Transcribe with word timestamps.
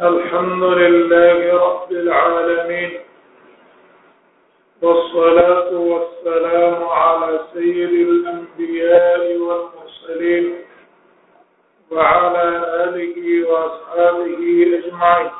الحمد 0.00 0.62
لله 0.62 1.64
رب 1.68 1.92
العالمين 1.92 2.92
والصلاة 4.82 5.70
والسلام 5.72 6.84
على 6.84 7.40
سيد 7.54 7.90
الأنبياء 8.08 9.36
والمرسلين 9.36 10.54
وعلى 11.90 12.48
آله 12.84 13.48
وأصحابه 13.48 14.38
أجمعين 14.78 15.30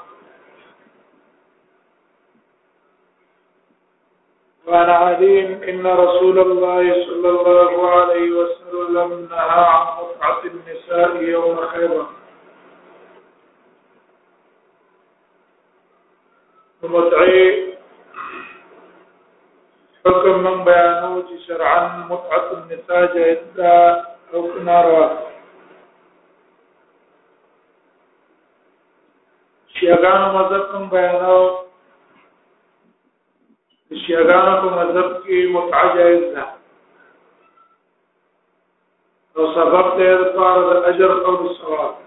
وعن 4.66 4.90
عليم 4.90 5.60
إن 5.68 5.86
رسول 5.86 6.38
الله 6.38 7.04
صلى 7.06 7.28
الله 7.28 7.88
عليه 7.90 8.30
وسلم 8.30 9.26
نهى 9.30 9.40
عن 9.40 9.96
رفعة 10.00 10.40
النساء 10.44 11.22
يوم 11.22 11.56
خيبر 11.56 12.06
متعی 16.90 17.66
حکم 20.06 20.34
من 20.42 20.62
بیانو 20.64 21.22
چې 21.28 21.38
شرعا 21.46 21.88
متعت 22.10 22.46
النساء 22.56 23.00
جائز 23.14 23.38
ده 23.56 23.72
او 24.32 24.40
ناروا 24.68 25.06
شیعاګانو 29.76 30.28
مذهب 30.38 30.62
کوم 30.70 30.84
بیانو 30.92 31.38
شیعاګانو 34.04 34.52
په 34.60 34.68
مذهب 34.78 35.08
کې 35.24 35.36
متعه 35.54 35.94
جائز 35.96 36.24
ده 36.34 36.44
او 39.36 39.52
سبب 39.54 39.86
دې 39.98 40.10
لپاره 40.26 40.66
د 40.70 40.84
اجر 40.88 41.12
او 41.26 41.38
ثواب 41.60 42.05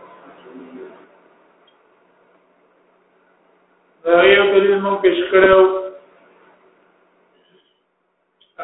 یو 4.10 4.43
دلیل 4.54 4.79
مون 4.82 4.96
پیش 5.02 5.20
کړو 5.32 5.60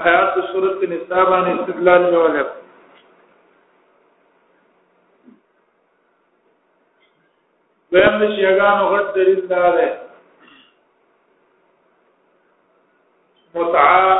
حیات 0.06 0.34
صورت 0.52 0.80
نساء 0.92 1.24
باندې 1.30 1.52
استدلال 1.60 2.02
جوړه 2.14 2.46
دویم 7.92 8.16
د 8.22 8.32
شیګانو 8.38 8.88
غټ 8.94 9.08
دلیل 9.18 9.42
دا 9.52 9.64
ده 9.76 9.86
متعا 13.60 14.16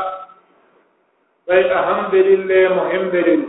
وای 1.48 1.64
اهم 1.80 2.06
دلیل 2.12 2.40
له 2.52 2.74
مهم 2.78 3.04
دلیل 3.16 3.42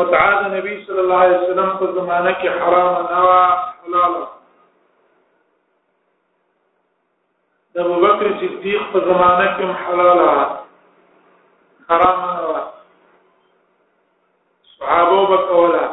متعا 0.00 0.40
د 0.42 0.46
نبی 0.54 0.78
صلی 0.86 1.00
الله 1.04 1.20
علیه 1.26 1.38
وسلم 1.44 1.70
په 1.82 1.92
زمانه 1.98 2.32
کې 2.40 2.48
حرام 2.64 3.12
نه 3.12 3.20
و 3.34 3.36
حلال 3.84 4.12
و 4.22 4.24
ابو 7.78 7.94
بكر 8.00 8.28
صدیق 8.40 8.82
په 8.92 8.98
زمانه 9.08 9.46
کې 9.56 9.62
هم 9.64 9.74
حلال 9.86 10.18
آه. 10.18 10.50
حرام 11.88 12.16
نه 12.26 12.30
آه. 12.56 12.66
صحابه 14.78 15.18
وکولا 15.30 15.84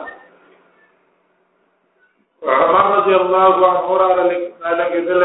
عمر 2.44 2.86
رضی 3.00 3.14
الله 3.22 3.56
عنه 3.72 3.88
را 4.02 4.08
لګیدل 4.80 5.24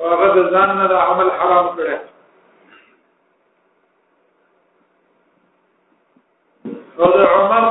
هغه 0.00 0.26
د 0.36 0.38
ځان 0.52 0.68
نه 0.78 0.94
عمل 1.08 1.28
حرام 1.38 1.66
کړی 1.76 1.96
او 7.00 7.06
د 7.18 7.20
عمر 7.34 7.64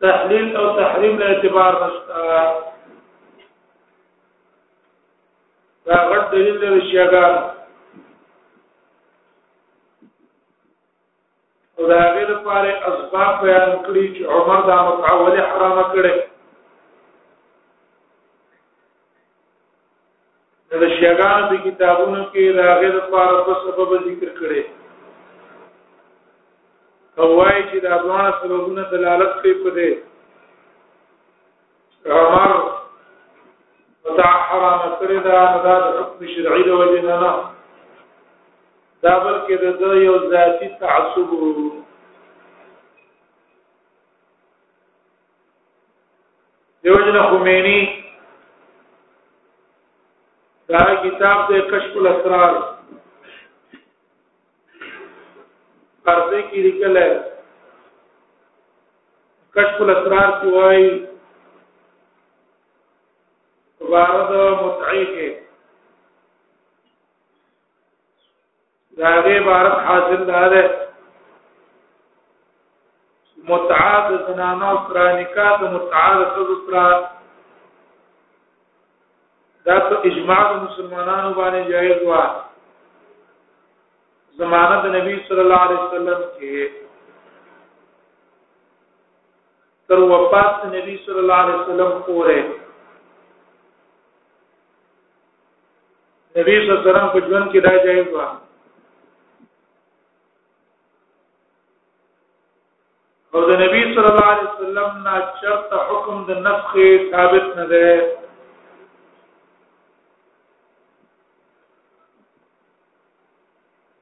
تحلیل 0.00 0.56
او 0.58 0.66
تحریم 0.80 1.14
له 1.20 1.26
اعتبار 1.32 1.72
نشته 1.84 2.72
دا 5.88 5.96
غټ 6.10 6.22
دلیل 6.32 6.56
دی 6.62 6.68
شیګان 6.90 7.34
او 11.76 11.82
دا 11.90 12.00
غیر 12.14 12.28
لپاره 12.34 12.70
اسباب 12.88 13.32
بیان 13.42 13.72
کړی 13.86 14.04
چې 14.14 14.20
عمر 14.36 14.58
دا 14.70 14.76
متعول 14.88 15.34
حرام 15.50 15.78
کړي 15.92 16.14
د 20.84 20.86
شیګان 20.98 21.40
د 21.52 21.54
کتابونو 21.66 22.20
کې 22.32 22.44
دا 22.62 22.66
غیر 22.80 22.92
لپاره 23.00 23.44
په 23.50 23.54
سبب 23.66 23.90
ذکر 24.06 24.30
کړي 24.40 24.62
او 27.20 27.26
وايي 27.36 27.62
چې 27.70 27.76
دا 27.86 27.92
ځوان 28.08 28.28
سببونه 28.40 28.82
دلالت 28.96 29.32
کوي 29.42 29.54
په 29.60 29.70
دې 29.78 29.90
عمر 32.20 32.50
فتح 34.08 34.32
حرام 34.48 34.82
کړی 34.98 35.16
دا 35.26 35.38
نه 35.54 35.60
دا 35.66 35.74
د 35.84 35.86
حکم 35.98 36.20
شرعي 36.32 36.62
د 36.66 36.68
وجه 36.80 37.00
نه 37.06 37.14
نه 37.22 37.30
دا 39.06 39.14
بلکې 39.24 39.54
د 39.80 39.82
یو 40.06 40.14
ذاتی 40.34 40.68
تعصب 40.82 41.30
دیو 46.90 46.94
جن 47.06 47.16
خمینی 47.30 47.78
دا 50.70 50.80
کتاب 51.08 51.36
د 51.50 51.52
کشف 51.74 51.92
الاسرار 52.04 52.54
پرده 56.04 56.42
کې 56.46 56.58
لیکل 56.68 56.94
کشف 59.58 59.76
الاسرار 59.88 60.30
کې 60.40 60.48
وایي 60.56 60.88
دوباره 63.96 64.24
د 64.30 64.32
متعی 64.62 65.04
کې 65.12 65.28
دا 68.98 69.12
دې 69.26 69.34
عبارت 69.42 69.76
حاصل 69.86 70.20
دار 70.32 70.52
متعاد 73.50 74.06
زنانو 74.26 74.70
سره 74.88 75.02
نکاح 75.20 75.52
د 75.62 75.64
متعاد 75.76 76.18
سره 76.34 76.56
سره 76.66 76.86
دا 79.70 79.78
ته 79.88 79.94
اجماع 80.10 80.46
مسلمانانو 80.66 81.30
باندې 81.40 81.60
جایز 81.70 81.98
و 82.10 82.12
زمانه 84.44 84.76
د 84.84 84.86
نبی 84.98 85.14
صلی 85.30 85.40
الله 85.46 85.60
علیه 85.70 85.80
وسلم 85.86 86.20
کې 86.38 86.58
تر 89.88 89.98
وفات 90.14 90.50
نبی 90.78 90.94
صلی 91.08 91.18
الله 91.24 91.34
علیه 91.44 91.56
وسلم 91.64 91.90
پورې 92.12 92.40
نبی 96.36 96.54
صلی 96.54 96.70
الله 96.70 96.80
علیه 96.80 96.90
وسلم 96.90 97.08
په 97.12 97.20
ژوند 97.28 97.50
کې 97.52 97.62
دا 97.62 97.76
جایز 97.84 98.08
و 98.14 98.20
او 103.34 103.44
د 103.50 103.52
نبی 103.62 103.80
صلی 103.94 104.08
الله 104.10 104.28
علیه 104.32 104.50
وسلم 104.50 105.08
نه 105.08 105.40
شرط 105.40 105.72
حکم 105.92 106.20
د 106.28 106.30
نفخ 106.48 106.74
ثابت 107.16 107.46
نه 107.60 107.64
ده 107.70 107.88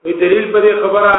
وی 0.05 0.13
دلیل 0.21 0.53
پر 0.53 0.65
خبره 0.83 1.15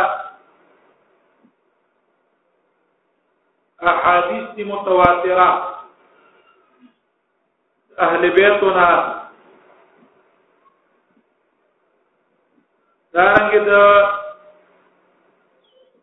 احادیث 3.91 4.65
متواتره 4.67 5.49
اهل 8.05 8.29
بیتنا 8.39 9.14
دارنګه 13.15 13.59
د 13.69 13.71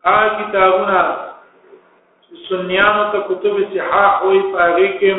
هغه 0.05 0.25
کتابونه 0.39 0.99
سنیانو 2.47 3.03
ته 3.15 3.19
کتب 3.27 3.55
صحاح 3.73 4.13
وي 4.27 4.39
پاره 4.55 4.89
کې 4.99 5.13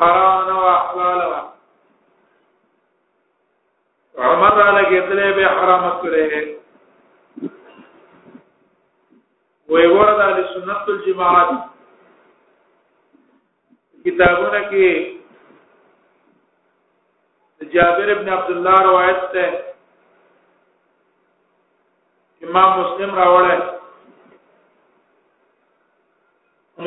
حرام 0.00 0.40
نه 0.48 0.54
و 0.62 0.64
حلال 0.86 1.18
و 1.30 1.32
عمر 4.30 4.52
را 4.60 4.68
لګیدلې 4.76 5.28
به 5.36 5.44
حرام 5.60 5.84
کړې 6.00 6.24
وې 9.68 9.86
وردا 9.98 10.26
لسنت 10.38 10.84
الجماعت 10.96 11.50
کتابونه 14.06 14.58
کې 14.72 17.70
جابر 17.74 18.08
ابن 18.14 18.28
عبد 18.34 18.50
الله 18.56 18.76
روایت 18.88 19.20
ده 19.32 19.46
امام 22.48 22.70
مسلم 22.82 23.10
راوړل 23.16 23.62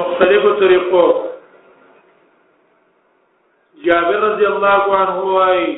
مختلفو 0.04 0.50
طریقو 0.64 1.04
جابر 3.90 4.20
رضی 4.30 4.46
الله 4.54 4.84
عنه 5.02 5.18
وايي 5.34 5.72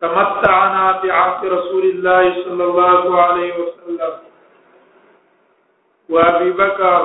تمتعنا 0.00 0.84
بعهد 1.02 1.44
رسول 1.58 1.84
الله 1.94 2.24
صلى 2.44 2.64
الله 2.70 3.02
عليه 3.22 3.50
وسلم 3.64 4.14
وابي 6.14 6.50
بكر 6.62 7.02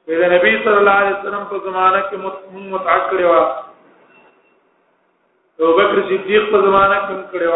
اذا 0.09 0.27
نبی 0.33 0.51
صلی 0.65 0.77
الله 0.81 0.97
علیه 1.03 1.15
وسلم 1.19 1.45
په 1.53 1.57
زمانہ 1.69 2.01
کې 2.09 2.17
متهم 2.25 2.65
متعقل 2.75 3.23
و 3.25 3.33
ابو 3.39 5.71
بکر 5.79 6.01
صدیق 6.11 6.45
په 6.53 6.61
زمانہ 6.67 6.99
کې 7.05 7.15
کړي 7.35 7.49
و 7.53 7.55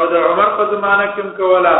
او 0.00 0.04
د 0.14 0.16
عمر 0.30 0.48
په 0.58 0.64
زمانہ 0.74 1.06
کې 1.14 1.22
کولا 1.36 1.76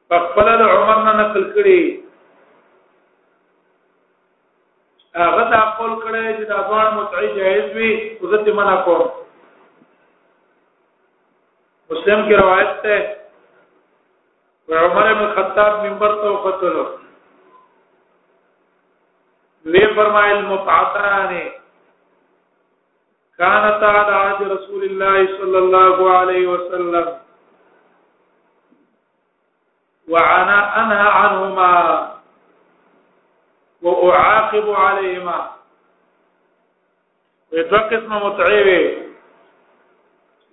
په 0.10 0.16
خپل 0.28 0.48
د 0.62 0.62
عمر 0.76 0.98
نه 1.06 1.14
نقل 1.20 1.44
کړي 1.56 1.80
هغه 5.22 5.44
دا 5.54 5.62
خپل 5.70 5.92
کړي 6.04 6.26
چې 6.38 6.44
دا 6.52 6.58
ځوان 6.70 6.90
متعی 6.98 7.28
جائز 7.38 7.66
وي 7.76 7.90
عزت 8.24 8.46
منع 8.60 8.76
کوم 8.88 9.04
مسلم 11.94 12.20
کی 12.28 12.36
روایت 12.42 12.72
ته 12.88 14.78
عمر 14.88 15.06
بن 15.20 15.30
خطاب 15.38 15.72
منبر 15.86 16.12
ته 16.24 16.28
وختلو 16.34 16.84
وی 19.74 19.82
فرمایل 19.96 20.40
متعتانی 20.52 21.46
كانت 23.40 23.82
على 23.96 24.16
عهد 24.24 24.48
رسول 24.52 24.84
الله 24.84 25.20
صلى 25.38 25.60
الله 25.60 26.12
عليه 26.18 26.48
وسلم 26.48 27.06
وعنا 30.10 30.58
أنهى 30.82 31.08
عنهما 31.20 31.72
وأعاقب 33.82 34.70
عليهما 34.70 35.40
دو 37.54 37.78
قسم 37.92 38.12
متعیوی 38.28 38.82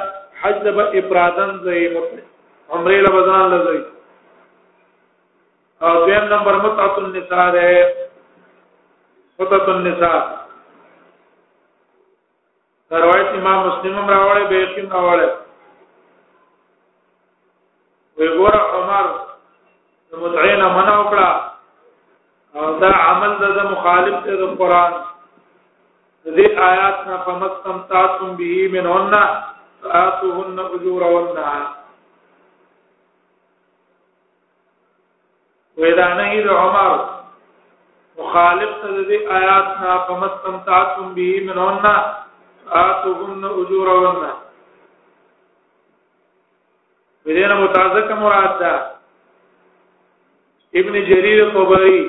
حج 0.43 0.59
به 0.77 0.85
افرادن 1.03 1.51
زي 1.69 1.81
عمره 1.95 2.99
له 3.01 3.11
بزان 3.17 3.45
لزي 3.55 3.81
او 5.89 5.95
دویم 6.05 6.25
نمبر 6.37 6.55
متعة 6.69 6.95
النساء 7.07 7.47
ده 7.59 7.69
متعة 9.41 9.69
النساء 9.77 10.23
روایت 12.93 13.27
امام 13.39 13.59
مسلم 13.69 13.99
هم 13.99 14.09
راوړی 14.11 14.45
بیقیم 14.51 14.87
راوړی 14.93 15.27
وی 18.17 18.29
ګور 18.39 18.57
عمر 18.77 19.07
متعین 20.23 20.63
منع 20.77 20.95
وکړه 21.01 21.31
او 22.59 22.67
دا 22.83 22.89
عمل 23.11 23.33
د 23.57 23.61
مخالف 23.73 24.17
دی 24.25 24.35
د 24.41 24.57
قران 24.63 24.93
دې 26.37 26.49
آیات 26.71 26.99
نه 27.09 27.17
فمستم 27.27 27.77
تاسم 27.93 28.29
به 28.41 28.65
منهن 28.73 29.15
آتوهن 30.05 30.59
اجورهن 30.75 31.63
ودا 35.85 36.09
نه 36.19 36.43
د 36.49 36.59
عمر 36.65 36.93
مخالف 38.25 38.71
ته 38.83 38.89
دې 39.09 39.19
آیات 39.39 39.69
نه 39.85 39.93
فمستم 40.11 40.55
تاسم 40.73 41.15
به 41.21 41.29
منهن 41.53 41.85
آتوهن 42.73 43.45
اجورهن 43.45 44.33
بدینا 47.27 47.55
متعزق 47.61 48.13
مراد 48.13 48.59
دا 48.61 48.75
ابن 50.83 50.93
جریر 51.09 51.49
قبری 51.51 52.01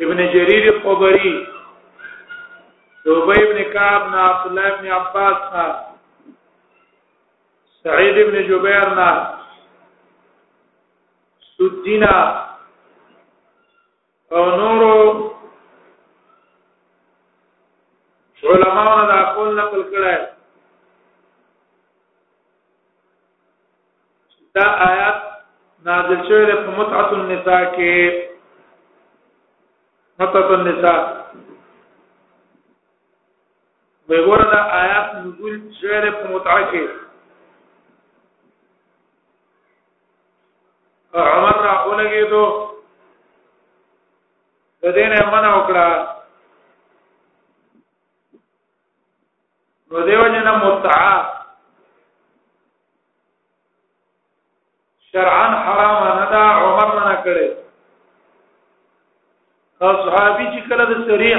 ابن 0.00 0.16
جریر 0.32 0.70
قبری 0.84 1.46
دوبی 3.04 3.42
ابن 3.42 3.62
کعب 3.72 4.08
نا 4.10 4.18
عبداللہ 4.30 4.66
ابن 4.74 4.86
عباس 5.00 5.52
نا 5.52 5.66
سعید 7.82 8.18
ابن 8.26 8.40
جبیر 8.48 8.94
نا 8.94 9.08
سدینا 11.56 12.14
او 14.32 14.44
نورو 14.56 15.27
علماء 18.44 18.96
دا 19.10 19.16
خپل 19.30 19.48
نقل 19.56 19.82
کړای 19.90 20.16
دا 24.54 24.66
آیات 24.90 25.20
نازل 25.86 26.18
شوی 26.28 26.44
د 26.50 26.52
متعه 26.76 27.10
النساء 27.12 27.64
کې 27.74 27.94
متعه 30.20 30.50
النساء 30.56 31.00
وګوره 34.08 34.46
دا 34.54 34.60
آیات 34.82 35.08
نزول 35.14 35.58
شوی 35.80 36.00
د 36.00 36.30
متعه 36.30 36.62
کې 36.72 36.84
عمر 41.14 41.56
را 41.66 41.74
اولګېدو 41.84 42.46
د 44.82 44.86
دې 44.94 45.04
نه 45.12 45.30
منع 45.30 45.50
وکړه 45.58 45.88
نو 49.92 50.00
دیو 50.06 50.22
جنا 50.32 50.50
متعا 50.62 51.12
شرعن 55.12 55.52
حرام 55.66 55.94
نه 56.18 56.26
دا 56.32 56.40
عمر 56.64 56.90
نه 57.08 57.16
کړي 57.26 57.46
او 59.82 59.90
صحابي 60.08 60.44
چې 60.52 60.60
کله 60.72 60.84
د 60.90 60.92
سریح 61.06 61.38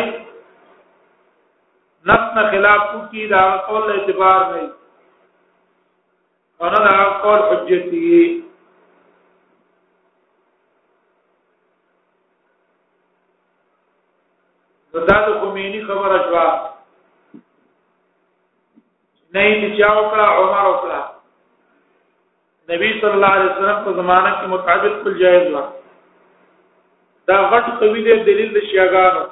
نفس 2.09 2.29
نه 2.39 2.43
خلاف 2.55 2.81
کوي 2.95 3.23
دا 3.33 3.43
قول 3.69 3.83
اعتبار 3.97 4.41
نه 4.55 4.61
انا 6.69 6.79
دا 6.87 6.95
قول 7.27 7.41
حجتي 7.51 8.03
دا 15.09 15.17
د 15.27 15.29
خمینی 15.43 15.81
خبره 15.91 16.17
شوه 16.27 16.49
نه 19.33 19.41
یې 19.45 19.77
چا 19.79 19.89
وکړه 19.97 20.27
عمر 20.37 20.65
وکړه 20.67 21.01
نبی 22.71 22.89
صلی 23.01 23.15
الله 23.17 23.33
علیه 23.37 23.51
وسلم 23.51 23.81
په 23.87 23.93
زمانہ 23.99 24.31
کې 24.39 24.47
مطابق 24.53 24.95
کل 25.03 25.17
جایز 25.19 25.51
و 25.53 25.61
دا 27.31 27.37
غټ 27.51 27.77
قوی 27.79 28.03
دی 28.07 28.15
دلیل 28.29 28.49
د 28.53 28.65
شیاګانو 28.69 29.23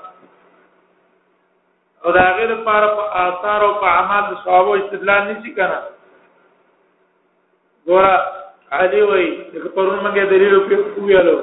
او 2.04 2.12
دا 2.18 2.26
غیر 2.40 2.50
لپاره 2.56 2.90
په 2.98 3.06
آثار 3.24 3.62
او 3.70 3.72
په 3.86 3.94
اعمال 4.00 4.28
د 4.30 4.38
صحابه 4.44 4.76
استدلال 4.84 5.22
نشي 5.32 5.56
کنه 5.58 5.80
ګوره 7.88 8.14
علی 8.82 9.02
وای 9.14 9.28
د 9.54 9.68
پرون 9.80 10.00
مګه 10.06 10.34
دلیل 10.36 10.58
په 10.74 11.02
ویلو 11.10 11.36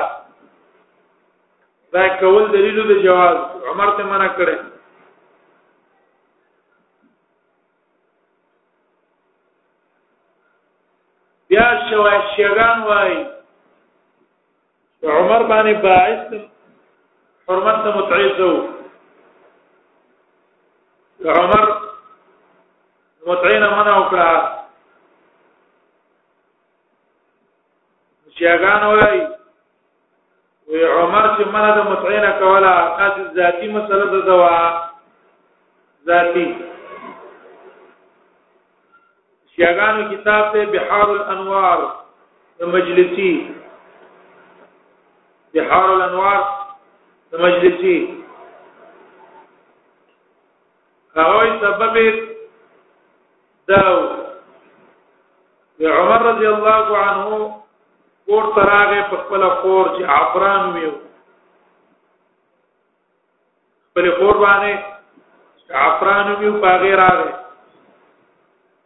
دا 1.93 2.03
کول 2.23 2.43
دلیل 2.55 2.77
د 2.87 2.89
جواز 3.03 3.37
عمر 3.71 3.89
ته 3.99 4.03
منع 4.15 4.27
کړي 4.33 4.57
بیا 11.49 11.67
شوا 11.93 12.13
شیغان 12.35 12.77
وای 12.89 13.13
عمر 15.03 15.41
باندې 15.53 15.73
باعث 15.87 16.21
حرمت 17.49 17.83
ته 17.83 17.89
متعید 17.99 18.39
وو 18.43 18.53
عمر 21.39 21.63
متعین 23.29 23.63
معنا 23.71 23.93
وکړه 23.99 24.29
شیاغان 28.37 28.81
وای 28.85 29.27
وی 30.67 30.83
عمر 30.85 31.25
چې 31.37 31.45
منه 31.53 31.71
د 31.77 31.87
متعینه 31.91 32.31
کوله 32.39 32.73
قاضي 32.97 33.23
ذاتی 33.35 33.67
مسله 33.75 34.05
د 34.15 34.25
دوا 34.29 34.89
ذاتی 36.05 36.47
شیاغان 39.55 40.03
کتاب 40.15 40.53
ته 40.53 40.65
بحار 40.73 41.07
الانوار 41.09 41.87
د 42.59 42.63
مجلسی 42.77 43.33
بحار 45.53 45.89
الانوار 45.91 46.39
مجلسی 47.39 48.23
هغه 51.15 51.41
سبب 51.61 51.95
داو 53.69 53.99
د 55.79 55.81
عمر 55.83 56.21
رضی 56.31 56.45
الله 56.47 56.87
عنه 56.97 57.55
کور 58.31 58.43
تراغه 58.55 59.01
په 59.09 59.17
خپل 59.23 59.41
کور 59.61 59.85
چې 59.97 60.03
عفران 60.17 60.63
ویو 60.75 60.91
خپل 63.89 64.09
کور 64.19 64.35
باندې 64.43 64.73
عفران 65.85 66.27
ویو 66.39 66.53
پاغه 66.67 66.91
راغه 67.03 67.31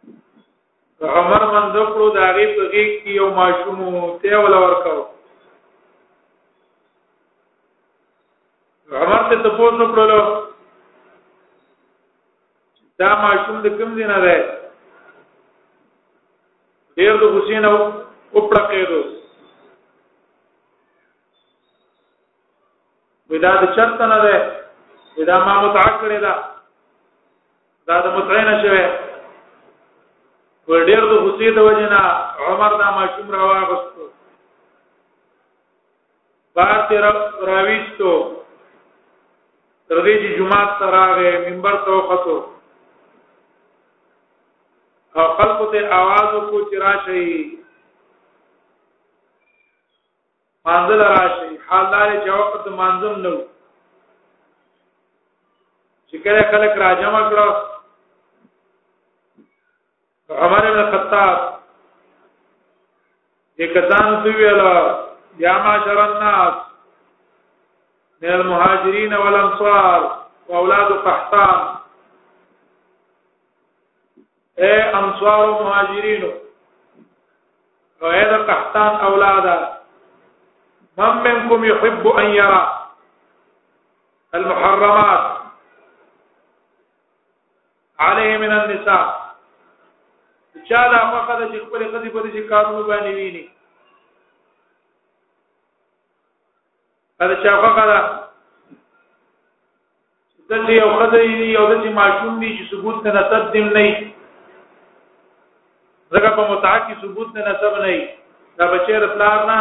عمر 0.08 1.42
منځ 1.52 1.74
کړو 1.92 2.06
داغه 2.14 2.54
په 2.58 2.64
کې 2.72 3.10
یو 3.20 3.28
ماشوم 3.40 3.80
ته 4.22 4.36
ولا 4.46 4.58
ورکاو 4.66 5.09
عمر 8.98 9.22
ته 9.30 9.36
تاسو 9.42 9.70
نو 9.78 9.86
کړلو 9.94 10.20
دا 13.02 13.10
ماشوم 13.24 13.56
د 13.66 13.74
کوم 13.80 13.90
دینه 13.98 14.16
ده 14.24 14.36
ډیر 17.00 17.14
د 17.20 17.24
حسین 17.36 17.64
او 17.70 17.76
وپړه 18.36 18.62
کېدو 18.70 19.00
ودا 23.34 23.52
د 23.62 23.70
چرته 23.76 24.04
نه 24.14 24.18
ده 24.24 24.34
ودا 25.18 25.36
ما 25.46 25.54
متعق 25.66 25.94
کړی 26.02 26.18
دا 26.26 26.34
دا 27.92 27.96
د 28.08 28.18
متعین 28.18 28.48
شوه 28.62 28.84
ور 30.72 30.80
ډیر 30.90 31.02
د 31.12 31.22
حسین 31.28 31.52
د 31.60 31.68
وجنه 31.68 32.00
عمر 32.48 32.72
دا 32.82 32.88
ماشوم 32.98 33.30
راوغستو 33.38 34.02
بار 36.58 36.76
تیر 36.88 37.04
راويستو 37.52 38.18
تر 39.90 39.98
دې 40.06 40.16
چې 40.22 40.28
جمعه 40.38 40.66
تراغه 40.80 41.30
منبر 41.44 41.76
ته 41.86 41.90
وختو 41.96 42.34
او 45.18 45.24
خلق 45.38 45.58
ته 45.72 45.78
आवाज 46.00 46.30
کو 46.50 46.58
چراشي 46.74 47.24
مانزل 50.68 51.00
راشي 51.14 51.50
حالدار 51.72 52.08
جواب 52.28 52.54
ته 52.68 52.78
مانزم 52.82 53.14
نو 53.26 53.34
چې 56.06 56.16
کله 56.28 56.42
خلق 56.54 56.72
راځم 56.86 57.14
کړو 57.34 57.50
عمر 60.46 60.62
بن 60.72 60.82
خطاب 60.92 61.36
یکسان 63.60 64.06
سویلا 64.24 64.74
یا 65.44 65.54
معاشر 65.64 65.98
الناس 66.00 66.56
من 68.20 68.30
المهاجرين 68.30 69.14
والانصار 69.14 70.02
واولاد 70.48 70.90
قحطان 71.04 71.58
اے 74.64 74.72
انصار 74.80 75.44
و 75.48 75.52
مهاجرین 75.64 76.24
او 76.24 78.08
اے 78.10 78.24
د 78.32 78.42
قحطان 78.50 79.00
اولادا 79.10 79.54
من 80.98 81.22
منكم 81.26 81.64
يحب 81.64 82.08
ان 82.08 82.26
يرى 82.26 82.60
المحرمات 84.34 85.30
عليه 88.00 88.36
من 88.38 88.52
النساء 88.58 89.04
چاله 90.72 91.00
هغه 91.14 91.38
د 91.40 91.64
خپل 91.64 91.86
قضیه 91.88 92.12
په 92.18 92.26
دې 92.26 92.44
کارونه 92.50 92.86
باندې 92.86 93.14
ویني 93.14 93.48
دا 97.20 97.26
شاوخه 97.42 97.70
کړه 97.76 97.96
د 100.50 100.52
چې 100.68 100.72
یو 100.80 100.88
خدای 101.00 101.28
دی 101.40 101.44
یو 101.56 101.64
د 101.70 101.72
چې 101.82 101.88
معشوم 101.96 102.34
دی 102.42 102.50
چې 102.58 102.64
ثبوت 102.70 102.96
ته 103.06 103.10
نسب 103.16 103.42
دیم 103.56 103.66
نه 103.76 103.86
زګه 103.96 106.30
په 106.38 106.42
متعا 106.52 106.76
کې 106.86 106.94
ثبوت 107.02 107.28
ته 107.34 107.40
نسب 107.48 107.72
نه 107.82 107.92
دا 108.60 108.64
بچی 108.76 108.92
رسلار 109.04 109.38
نه 109.50 109.58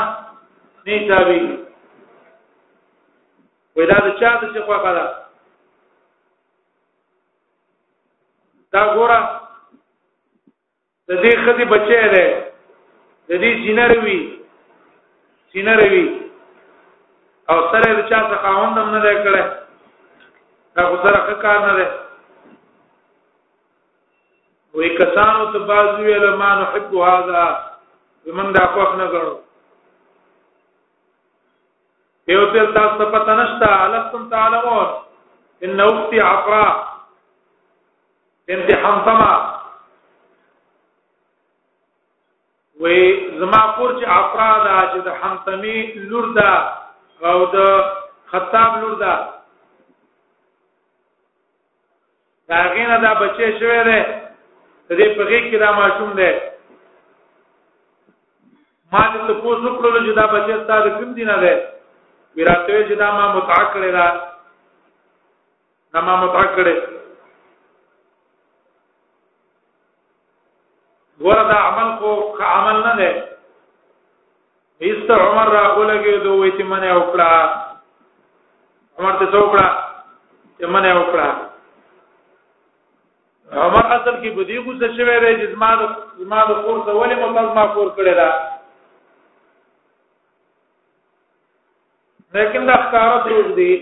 نه 0.87 0.93
تابع 1.09 1.39
وي 3.75 3.83
دا 3.91 3.97
د 4.07 4.09
چا 4.19 4.31
د 4.41 4.53
چې 4.53 4.65
خوا 4.65 4.77
کړه 4.85 5.05
دا 8.77 8.83
ګوره 8.93 9.19
د 11.07 11.21
دې 11.27 11.33
خدي 11.45 11.65
بچی 11.75 11.99
دی 12.15 12.27
د 13.27 13.31
دې 13.41 13.51
سینه 13.63 13.85
روي 13.93 14.17
سینه 15.51 15.75
روي 15.83 16.05
او 17.51 17.57
سره 17.71 17.91
د 17.97 18.01
چا 18.09 18.19
څخه 18.31 18.49
خوندم 18.55 18.87
نه 18.95 18.99
دی 19.05 19.13
کړی 19.23 19.43
دا 20.75 20.83
خو 20.89 20.95
سره 21.03 21.19
ښه 21.27 21.35
کار 21.43 21.59
نه 21.67 21.73
دی 21.79 21.87
وې 24.77 24.89
کسانو 25.01 25.45
ته 25.53 25.59
بازو 25.69 25.95
ویل 26.07 26.25
ما 26.41 26.49
نحب 26.61 26.91
هذا 27.07 27.43
زمون 28.25 28.49
دا 28.57 28.65
خوښ 28.73 28.91
نه 28.99 29.05
غړو 29.11 29.35
یو 32.35 32.41
تل 32.53 32.67
تاسو 32.75 32.93
ته 32.99 33.05
پته 33.15 33.33
نشته 33.39 33.69
الستم 33.85 34.27
تعلمون 34.33 34.89
ان 35.69 35.79
اختي 35.89 36.19
عفراء 36.31 36.71
بنت 38.51 38.69
حمصمه 38.83 39.31
وې 42.79 42.99
زما 43.41 43.63
پور 43.79 43.89
چې 43.99 44.05
عفراء 44.17 44.55
دا 44.65 44.77
چې 44.93 44.99
د 45.05 45.09
حمصمي 45.23 45.75
لور 46.13 46.25
ده 46.37 46.53
او 47.27 47.39
د 47.53 47.55
خطاب 48.31 48.71
لور 48.81 48.93
ده 49.01 49.13
دا 52.49 52.59
غینه 52.73 52.97
دا 53.03 53.11
بچی 53.21 53.47
شوی 53.59 53.81
دی 53.87 53.99
د 54.87 54.91
دې 54.99 55.07
په 55.17 55.23
غیږ 55.29 55.43
کې 55.51 55.57
دا 55.63 55.69
ماشوم 55.81 56.09
دی 56.19 56.31
ما 58.93 59.01
دې 59.11 59.19
ته 59.27 59.33
پوښتنه 59.43 59.67
وکړل 59.71 60.05
چې 60.07 60.13
دا 60.21 60.25
بچی 60.33 60.53
ستاسو 60.63 60.89
کوم 60.97 61.11
دی 61.17 61.23
نه 61.31 61.35
دی 61.43 61.53
ویراته 62.35 62.79
چې 62.87 62.93
دا 63.03 63.11
ما 63.17 63.25
متع 63.35 63.59
کړی 63.73 63.91
دا 63.97 64.07
دا 65.93 66.01
ما 66.01 66.15
متع 66.23 66.45
کړی 66.55 66.77
وردا 71.23 71.57
عمل 71.67 71.97
کو 71.99 72.09
عمل 72.43 72.83
نه 72.87 72.93
دی 72.99 73.11
ایست 74.85 75.09
عمر 75.11 75.47
را 75.55 75.63
ولګي 75.79 76.15
دوه 76.23 76.35
وې 76.41 76.49
چې 76.57 76.63
منه 76.71 76.89
وکړه 76.99 77.33
عمر 78.97 79.13
ته 79.19 79.25
څوکړه 79.33 79.67
چې 80.59 80.65
منه 80.73 80.91
وکړه 80.99 81.27
عمر 83.65 83.83
اصل 83.97 84.15
کې 84.21 84.29
بدی 84.37 84.57
غوسه 84.65 84.87
شوی 84.95 85.17
دی 85.23 85.31
چې 85.39 85.45
زما 85.53 85.71
د 85.79 85.83
زما 86.23 86.39
د 86.49 86.51
خور 86.61 86.77
ته 86.85 86.91
ولې 86.99 87.15
مطلب 87.23 87.45
ما 87.57 87.65
کور 87.75 87.87
کړی 87.97 88.13
دا 88.21 88.29
لیکن 92.35 92.63
دا 92.69 92.75
ښکارا 92.83 93.17
دروغ 93.25 93.47
دی 93.59 93.73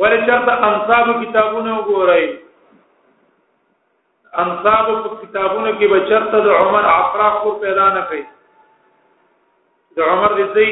ولې 0.00 0.18
چرته 0.28 0.52
انصاب 0.68 1.06
کتابونه 1.22 1.70
وګورئ 1.78 2.24
انصاب 4.42 4.86
په 5.02 5.10
کتابونو 5.22 5.72
کې 5.78 5.86
به 5.90 5.98
چرته 6.10 6.38
د 6.44 6.48
عمر 6.60 6.84
عفرا 6.92 7.28
خور 7.40 7.54
پیدا 7.64 7.86
نه 7.96 8.02
کوي 8.08 8.22
د 9.96 10.12
عمر 10.12 10.32
د 10.38 10.52
زی 10.54 10.68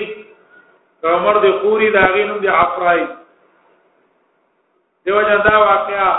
عمر 1.11 1.37
د 1.45 1.53
خوري 1.61 1.91
دا 1.97 2.01
غینو 2.15 2.39
د 2.45 2.49
عفرای 2.61 3.05
دیو 5.07 5.23
جن 5.29 5.43
دا 5.49 5.59
واقعا 5.65 6.11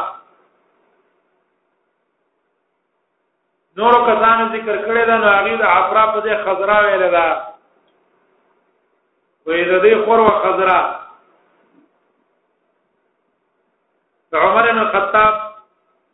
نورو 3.80 4.00
کسانو 4.10 4.50
ذکر 4.56 4.76
کړی 4.86 5.06
دا 5.10 5.18
نو 5.24 5.32
هغه 5.32 5.56
د 5.58 5.64
عفرا 5.72 6.04
په 6.14 6.20
ځای 6.24 6.44
خضرا 6.46 6.78
ویل 6.84 7.04
دا 7.16 7.28
وې 9.46 9.62
د 9.70 9.74
دې 9.86 10.06
خور 10.06 10.20
او 10.20 10.30
خضرا 10.46 10.80
عمر 14.44 14.66
بن 14.72 14.86
خطاب 14.94 15.34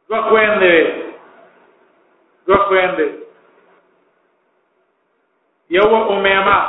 دوه 0.09 0.21
خويندې 0.29 0.99
دو 2.50 2.58
خويندې 2.68 3.08
یو 5.77 5.88
امیمه 6.13 6.60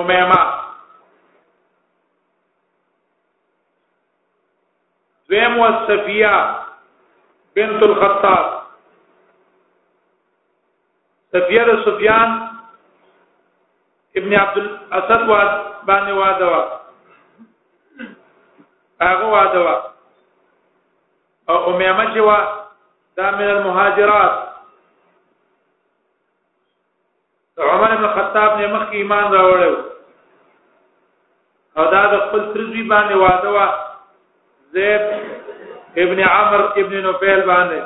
امیمه 0.00 0.40
دویم 5.28 5.56
و 5.60 5.66
صفیه 5.86 6.34
بنت 7.54 7.82
الخطاب 7.86 8.50
صفیه 11.36 11.62
د 11.70 11.80
سفیان 11.84 12.28
ابن 14.22 14.32
عبد 14.42 14.58
الاسد 14.64 15.24
واد 15.30 15.50
باندې 15.88 16.12
واده 16.12 16.44
وا 16.44 16.62
هغه 19.04 19.26
واده 19.36 19.58
وا 19.68 19.74
او 21.48 21.56
امیمه 21.70 22.04
چې 22.14 22.20
وا 22.28 22.38
دا 23.16 23.30
من 23.30 23.50
المهاجرات 23.50 24.40
عمر 27.58 27.94
بن 27.96 28.06
خطاب 28.14 28.58
نے 28.60 28.66
مخ 28.72 28.86
ایمان 28.98 29.24
راوړو 29.34 29.72
او 31.78 31.84
دا 31.94 32.02
د 32.12 32.22
خپل 32.24 32.40
ترزوی 32.54 32.82
باندې 32.88 33.14
واده 33.14 33.50
وا 33.50 33.86
زید 34.78 36.02
ابن 36.06 36.20
عمر 36.28 36.60
ابن 36.84 37.00
نوفل 37.02 37.42
باندې 37.46 37.82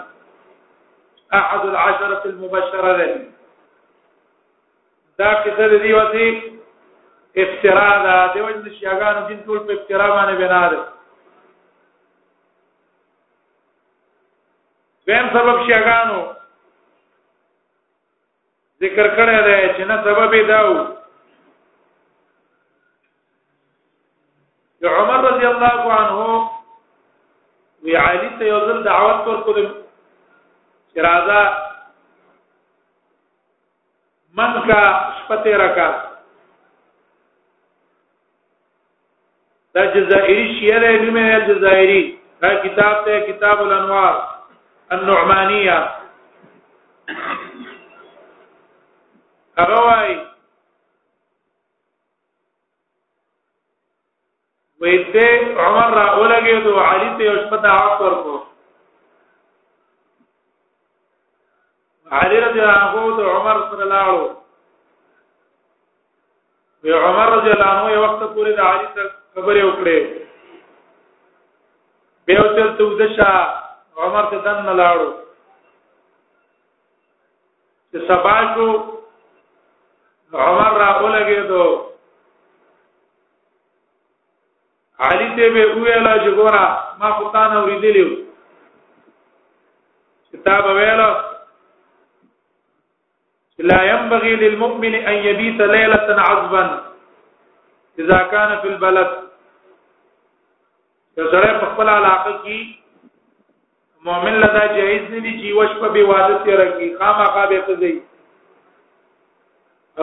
احد 1.33 1.65
العشرة 1.65 2.23
المبشرة 2.33 2.93
ده 2.93 3.07
دا 5.19 5.33
کته 5.43 5.69
د 5.69 5.75
دې 5.83 5.93
وتی 5.99 6.43
افترا 7.47 7.89
ده 8.03 8.35
د 8.35 8.39
وژن 8.39 8.81
شیاګانو 8.81 9.29
دین 9.29 9.45
ټول 9.47 9.59
په 9.59 9.73
افترا 9.73 10.09
باندې 10.09 10.35
بنا 10.45 10.63
ده 10.75 10.85
دیم 15.09 15.29
سبب 15.33 15.57
شیګانو 15.67 16.19
ذکر 18.81 19.07
کړی 19.17 19.37
دی 19.47 19.61
چې 19.77 19.83
نه 19.91 19.97
سبب 20.05 20.35
یې 20.35 20.45
داو 20.51 20.75
عمر 25.01 25.19
رضی 25.29 25.47
الله 25.53 25.81
عنه 26.01 26.37
وی 27.87 27.95
علی 28.03 28.29
ته 28.43 28.51
یو 28.51 28.61
ځل 28.69 28.81
دعوت 28.91 29.21
ورکړ 29.29 29.57
چې 30.93 30.99
راځه 31.07 31.43
من 34.39 34.53
کا 34.71 34.83
شپته 35.19 35.57
راکا 35.67 35.89
دا 39.75 39.83
جزائری 40.01 40.45
شیعه 40.59 40.81
دی 40.89 40.97
نیمه 41.05 41.27
جزائری 41.53 42.01
دا 42.45 42.51
کتاب 42.65 43.05
ته 43.07 43.21
کتاب 43.31 43.61
الانوار 43.71 44.27
النعمانيه 44.93 45.97
هغه 49.59 49.81
وای 49.87 50.13
وېته 54.81 55.29
عمر 55.63 55.91
را 55.99 56.07
ولګي 56.21 56.57
دو 56.65 56.75
علي 56.89 57.09
ته 57.19 57.27
شپته 57.43 57.71
حق 57.79 58.01
ورکو 58.03 58.37
علي 62.13 62.37
رضی 62.45 62.61
الله 62.61 62.79
عنه 62.81 63.17
دو 63.19 63.25
عمر 63.37 63.57
سره 63.71 63.85
لاړو 63.93 64.27
وی 66.83 66.93
عمر 66.93 67.29
رضی 67.37 67.51
الله 67.51 67.71
عنه 67.81 67.91
یو 67.93 68.03
وخت 68.05 68.21
پورې 68.35 68.53
د 68.57 68.61
علي 68.61 68.87
سره 68.95 69.11
خبرې 69.35 69.63
وکړې 69.69 69.99
به 72.25 72.35
او 72.39 72.45
تل 72.57 72.77
تو 72.79 72.91
دشا 72.99 73.68
عمر 74.05 74.25
ته 74.33 74.39
دن 74.47 74.59
نه 74.67 74.75
لاړو 74.81 75.09
چې 77.93 77.99
سبا 78.11 78.37
شو 78.55 78.69
عمر 80.47 80.73
را 80.83 80.91
ولګېدو 81.03 81.65
علي 85.09 85.29
ته 85.37 85.45
به 85.55 85.65
ویلا 85.85 86.15
چې 86.23 86.31
ګورا 86.41 86.65
ما 87.03 87.09
خو 87.19 87.25
تا 87.37 87.43
نه 87.53 87.59
ورېدلی 87.65 88.03
وو 88.09 88.17
کتاب 90.35 90.65
ویلو 90.81 91.11
لا 93.69 93.81
ينبغي 93.91 94.33
للمؤمن 94.43 94.95
ان 94.97 95.15
يبيت 95.27 95.59
ليله 95.61 96.25
عذبا 96.31 96.65
اذا 98.03 98.19
كان 98.35 98.51
في 98.61 98.69
البلد 98.73 99.11
زره 101.23 101.53
په 101.63 101.67
خپل 101.75 101.87
علاقه 101.93 102.33
کې 102.45 102.59
مؤمن 104.09 104.35
لدا 104.43 104.61
جایز 104.77 105.05
نه 105.13 105.19
دي 105.25 105.33
چې 105.41 105.49
وش 105.59 105.71
په 105.81 105.87
به 105.95 106.03
واده 106.11 106.37
سره 106.45 106.65
کی 106.77 106.87
خامخا 107.01 107.43
به 107.53 107.59
تزي 107.69 107.93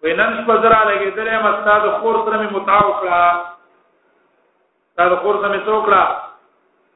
وینم 0.04 0.32
شپه 0.38 0.54
زرا 0.62 0.78
لګېدلې 0.88 1.36
ما 1.44 1.50
ستاسو 1.60 1.90
خور 2.00 2.14
سره 2.24 2.36
می 2.40 2.46
متعاو 2.56 2.88
کړه 3.00 3.20
ستاسو 4.92 5.16
خور 5.22 5.34
سره 5.44 5.48
می 5.52 5.60
څوکړه 5.66 6.02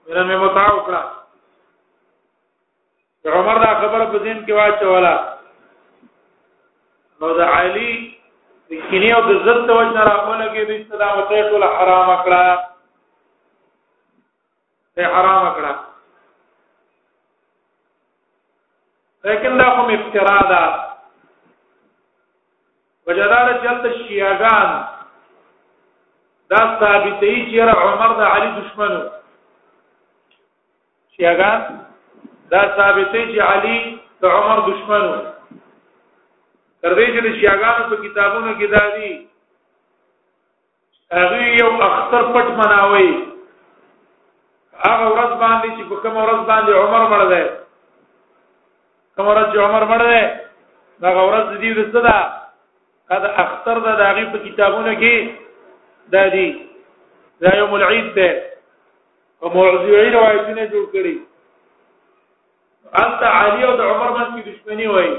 میرا 0.09 0.23
می 0.31 0.35
متعاو 0.45 0.81
کړه 0.89 1.03
عمر 3.37 3.57
دا 3.63 3.71
خبر 3.81 4.01
په 4.13 4.19
دین 4.27 4.39
کې 4.45 4.53
واچولا 4.59 5.17
نو 7.23 7.29
دا 7.39 7.47
علی 7.59 7.93
د 8.73 8.75
کینی 8.91 9.11
او 9.17 9.23
د 9.27 9.29
عزت 9.37 9.59
توج 9.71 9.89
نه 9.97 10.03
راونه 10.09 10.47
کې 10.53 10.65
د 10.71 10.73
اسلام 10.77 11.17
ته 11.33 11.41
ټول 11.55 11.65
حرام 11.77 12.09
کړه 12.11 12.47
ته 14.95 15.07
حرام 15.17 15.43
کړه 15.55 15.73
لیکن 19.31 19.51
دا 19.63 19.69
کوم 19.79 19.89
افترا 19.97 20.39
ده 20.53 20.63
وجدار 23.09 23.49
چلته 23.65 23.91
شیعاګان 23.99 24.69
دا 26.53 26.61
ثابتې 26.81 27.37
چې 27.51 27.61
عمر 27.85 28.11
د 28.19 28.27
علي 28.35 28.49
دشمنو 28.59 29.01
شیعاګان 31.17 31.59
دا 32.51 32.61
ثابتې 32.77 33.21
چې 33.31 33.39
علي 33.53 33.79
د 34.23 34.35
عمر 34.39 34.59
دشمنو 34.69 35.15
تر 36.83 36.95
دې 36.95 37.07
چې 37.15 37.41
شیعاګانو 37.41 37.89
په 37.93 38.03
کتابونو 38.05 38.53
کې 38.59 38.67
دا 38.67 38.83
دي 38.97 39.11
هغه 41.17 41.47
یو 41.61 41.71
اختر 41.89 42.23
پټ 42.35 42.47
مناوي 42.61 43.13
هغه 44.85 45.09
ورځ 45.13 45.39
باندې 45.43 45.77
چې 45.77 45.83
په 45.91 45.97
کوم 46.03 46.17
ورځ 46.17 46.41
باندې 46.51 46.73
عمر 46.73 47.09
مړ 47.13 47.23
دی 47.33 47.43
کوم 49.17 49.27
ورځ 49.27 49.53
چې 49.53 49.59
عمر 49.69 49.85
مړ 49.91 50.01
دی 50.11 50.23
دا 51.07 51.17
ورځ 51.17 51.47
دې 51.61 51.71
ورسته 51.79 52.01
ده 52.09 52.19
قد 53.11 53.25
اختر 53.43 53.79
د 53.87 53.95
داغي 54.01 54.25
په 54.33 54.39
کتابونو 54.49 54.93
کې 55.01 55.15
دا 56.15 56.25
دي 56.35 56.47
دا 57.45 57.51
یوم 57.59 57.73
العید 57.77 58.11
ده 58.15 58.29
او 59.43 59.47
موضوعي 59.57 60.09
روایتونه 60.17 60.67
جوړ 60.73 60.85
کړي 60.93 61.15
انت 63.05 63.23
علی 63.31 63.63
او 63.69 63.73
د 63.81 63.89
عمر 63.93 64.11
باندې 64.19 64.37
کی 64.37 64.51
دشمنی 64.51 64.87
وای 64.97 65.11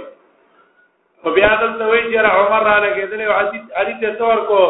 او 1.23 1.27
بیا 1.39 1.51
دلته 1.61 1.83
وای 1.87 2.01
چې 2.05 2.37
عمر 2.37 2.61
را 2.69 2.77
لګیدل 2.85 3.21
او 3.21 3.33
علی 3.83 3.93
ته 4.05 4.13
تور 4.21 4.37
کو 4.53 4.61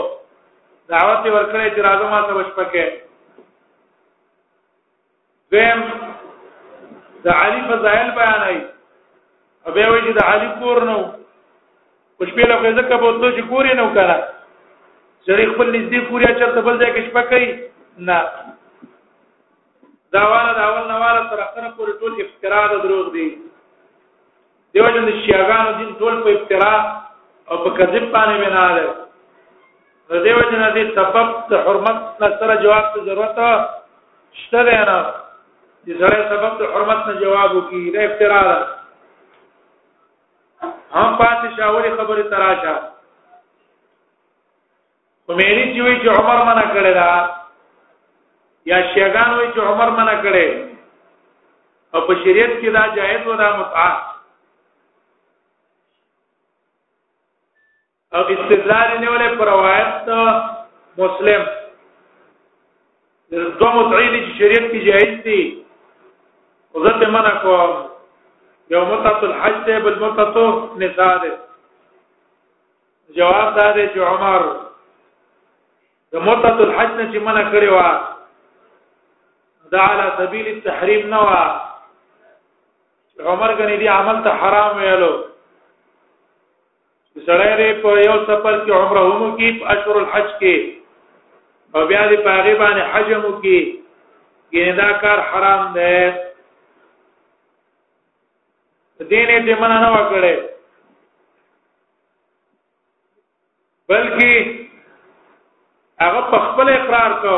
دعوت 0.90 1.24
ورکړی 1.26 1.68
چې 1.76 1.80
راځو 1.88 2.04
ما 2.14 2.22
ته 2.22 2.34
بشپکه 2.34 3.02
دیم 5.52 5.80
د 7.24 7.28
علی 7.38 7.60
فضایل 7.72 8.12
بیانای 8.20 8.58
او 9.66 9.72
به 9.72 9.90
وای 9.94 10.02
چې 10.02 10.12
د 10.18 10.22
علی 10.34 10.48
کور 10.60 10.84
نو 10.92 10.98
خوشبيله 12.20 12.56
خو 12.62 12.72
ځکه 12.78 12.96
به 13.02 13.08
تاسو 13.20 13.28
چې 13.36 13.42
ګوري 13.50 13.74
نو 13.80 13.84
کړه 13.94 14.18
چې 15.26 15.52
خپل 15.52 15.70
نږدې 15.76 16.00
کوریا 16.10 16.32
چرته 16.40 16.62
بل 16.68 16.78
ځای 16.82 16.90
کې 16.96 17.06
شپه 17.08 17.22
کوي 17.34 17.48
نه 17.98 18.18
داواله 20.16 20.54
داول 20.58 20.88
نواله 20.92 21.22
تر 21.34 21.44
اخره 21.48 21.70
پورې 21.78 21.94
ټول 22.00 22.22
افترا 22.24 22.64
د 22.74 22.82
دروغ 22.86 23.12
دی 23.14 23.28
دیو 24.78 24.90
جن 24.96 25.08
شیاغانو 25.22 25.72
دین 25.80 25.94
ټول 26.02 26.18
په 26.26 26.34
افترا 26.38 26.74
او 26.74 27.60
په 27.64 27.78
کذب 27.78 28.10
باندې 28.16 28.44
میناله 28.46 30.16
د 30.16 30.24
دیو 30.28 30.42
جن 30.52 30.66
دې 30.66 30.98
سبب 31.00 31.34
د 31.54 31.64
حرمت 31.70 32.26
سره 32.40 32.58
جواب 32.66 32.92
ته 32.98 33.06
ضرورت 33.08 33.40
شته 34.42 34.66
نه 34.74 34.98
چې 35.14 36.04
سره 36.04 36.28
سبب 36.34 36.60
د 36.64 36.74
حرمت 36.76 37.08
نه 37.12 37.18
جواب 37.24 37.56
وکړي 37.60 37.98
دا 37.98 38.02
افترا 38.10 38.44
ده 38.52 38.60
هم 40.94 41.18
پاتې 41.18 41.56
شاوري 41.58 41.90
خبره 41.98 42.24
تراشه 42.30 42.74
خمینی 45.28 45.66
چې 45.74 45.82
وی 45.82 46.00
چې 46.02 46.10
عمر 46.10 46.44
منع 46.52 46.66
کړی 46.74 46.94
دا 46.94 47.10
یا 48.72 48.80
شیغان 48.94 49.34
وی 49.40 49.48
چې 49.54 49.60
عمر 49.74 49.90
منع 50.00 50.16
کړی 50.22 50.50
او 51.94 52.02
په 52.08 52.16
شریعت 52.24 52.54
کې 52.62 52.70
دا 52.70 52.88
جائز 52.96 53.28
و 53.28 53.34
دا 53.44 53.50
متعه 53.60 53.90
او 58.14 58.22
استدلال 58.38 58.98
نیولې 59.00 59.38
پر 59.38 59.46
روایت 59.46 60.10
مسلم 61.04 61.46
دو 63.32 63.72
متعیدی 63.78 64.20
چې 64.26 64.38
شریعت 64.38 64.72
کې 64.72 64.86
جائز 64.86 65.24
دي 65.24 65.64
او 66.76 66.84
ذات 66.88 67.04
منع 67.18 67.36
کوم 67.46 67.78
یو 68.70 68.82
متعت 68.86 69.24
الحج 69.24 69.66
دی 69.66 69.80
بل 69.86 70.00
متعت 70.00 70.36
نساء 70.82 71.18
دی 71.24 71.30
جواب 73.16 73.56
دا 73.56 73.72
دی 73.76 73.86
چې 73.94 74.00
عمر 74.10 74.42
د 76.14 76.16
متعت 76.28 76.58
الحج 76.66 76.92
نه 76.98 77.06
چې 77.12 77.18
منع 77.30 77.44
کړی 77.52 77.70
و 77.78 77.80
دا 79.74 79.82
علی 79.94 80.08
سبیل 80.20 80.46
التحریم 80.54 81.04
نه 81.16 81.20
و 81.30 81.32
عمر 83.32 83.50
غنی 83.64 83.78
دی 83.78 83.88
عمل 83.96 84.18
ته 84.30 84.38
حرام 84.44 84.72
ویلو 84.84 85.14
سړی 85.18 87.52
دې 87.60 87.74
په 87.86 87.92
یو 88.08 88.18
سفر 88.28 88.54
کې 88.66 88.72
عمره 88.72 89.06
هم 89.10 89.20
کې 89.36 89.48
په 89.60 89.64
اشهر 89.76 89.96
الحج 90.04 90.30
کې 90.30 90.58
او 91.76 91.86
بیا 91.90 92.04
دې 92.12 92.16
په 92.28 92.34
غیبانه 92.48 92.82
حجم 92.94 93.24
کې 93.32 93.58
ګیندا 94.58 94.90
کار 95.06 95.20
حرام 95.34 95.62
دی 95.80 95.98
دینه 99.08 99.40
دې 99.46 99.56
منع 99.62 99.80
نه 99.82 99.90
وکړي 99.94 100.36
بلکې 103.90 104.34
هغه 106.02 106.22
په 106.32 106.40
خپل 106.50 106.70
اقرار 106.74 107.12
کو 107.22 107.38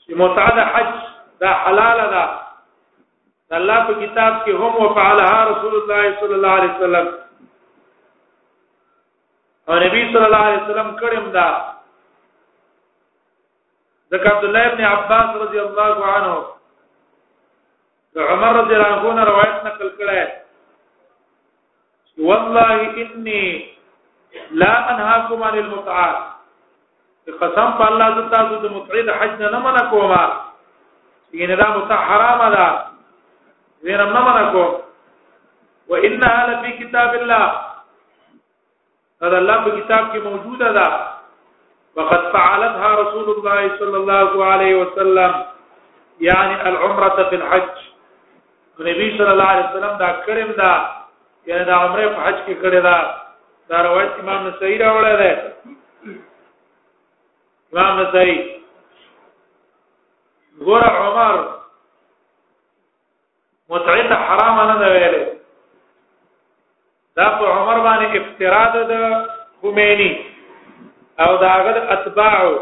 چې 0.00 0.14
متعد 0.22 0.58
حج 0.74 0.90
دا 1.40 1.52
حلال 1.64 2.00
ده 2.14 2.24
الله 3.56 3.86
په 3.90 3.94
کتاب 4.06 4.38
کې 4.44 4.50
هم 4.50 4.84
وفعلها 4.84 5.44
رسول 5.50 5.74
الله 5.80 6.14
صلی 6.20 6.34
الله 6.34 6.50
علیه 6.50 6.72
وسلم 6.78 7.06
او 9.68 9.74
نبی 9.82 10.02
صلی 10.12 10.24
الله 10.24 10.44
علیه 10.46 10.62
وسلم 10.62 10.96
کړم 10.96 11.30
دا 11.38 11.50
ذکر 14.12 14.32
عبد 14.34 14.44
الله 14.44 14.66
ابن 14.72 14.84
عباس 14.94 15.36
رضی 15.44 15.58
الله 15.60 16.04
عنه 16.04 16.44
عمر 18.16 18.52
رضی 18.56 18.74
الله 18.74 19.10
عنه 19.10 19.24
روایت 19.24 19.54
نقل 19.66 19.88
کړه 19.98 20.26
والله 22.18 22.70
انی 23.02 23.74
لا 24.50 24.74
انهاكم 24.90 25.42
عن 25.42 25.58
المتعه 25.58 26.34
قسم 27.40 27.70
په 27.78 27.88
الله 27.88 28.08
ز 28.20 28.30
تاسو 28.30 28.56
د 28.62 28.66
متعید 28.74 29.10
حج 29.10 29.42
نه 29.42 29.58
منع 29.58 29.90
کوم 29.90 30.12
یعنی 31.32 31.56
دا 31.56 31.66
متع 31.76 31.94
حرام 31.94 32.48
ده 32.54 32.82
زیرم 33.82 34.12
نه 34.12 34.20
منع 34.28 34.52
کوم 34.52 34.82
وانها 35.88 36.46
لفي 36.52 36.70
كتاب 36.78 37.14
الله 37.14 37.52
هذا 39.22 39.38
الله 39.38 39.58
په 39.64 39.70
کتاب 39.80 40.12
کې 40.12 40.18
موجوده 40.18 40.72
ده 40.72 41.14
وقد 41.96 42.30
فعلتها 42.32 42.94
رسول 43.02 43.26
الله 43.38 43.76
صلى 43.78 43.96
الله 43.96 44.44
عليه 44.44 44.74
وسلم 44.74 45.44
يعني 46.20 46.60
العمره 46.68 47.28
في 47.30 47.34
الحج 47.36 47.93
نبی 48.80 49.10
صلی 49.16 49.28
الله 49.30 49.46
علیه 49.52 49.64
وسلم 49.70 49.96
دا 49.98 50.10
کړم 50.26 50.50
دا 50.52 50.72
یعنی 51.46 51.64
دا 51.64 51.74
عمره 51.84 52.08
په 52.14 52.20
حج 52.26 52.34
کې 52.46 52.54
کړی 52.62 52.80
دا 52.80 52.96
دا 53.68 53.82
روایت 53.84 54.10
امام 54.20 54.46
نسائی 54.46 54.78
راوړی 54.78 55.16
دی 55.16 55.32
امام 57.72 58.00
نسائی 58.02 58.36
ګور 60.58 60.82
عمر 60.82 61.36
متعد 63.70 64.12
حرام 64.12 64.60
نه 64.70 64.74
دی 64.78 64.90
ویلې 64.92 65.28
دا 67.16 67.28
په 67.28 67.46
عمر 67.46 67.78
باندې 67.84 68.20
افتراء 68.22 68.84
ده 68.88 69.28
خمینی 69.60 70.10
او 71.20 71.36
دا 71.36 71.52
غد 71.64 71.76
اتباعو 71.76 72.58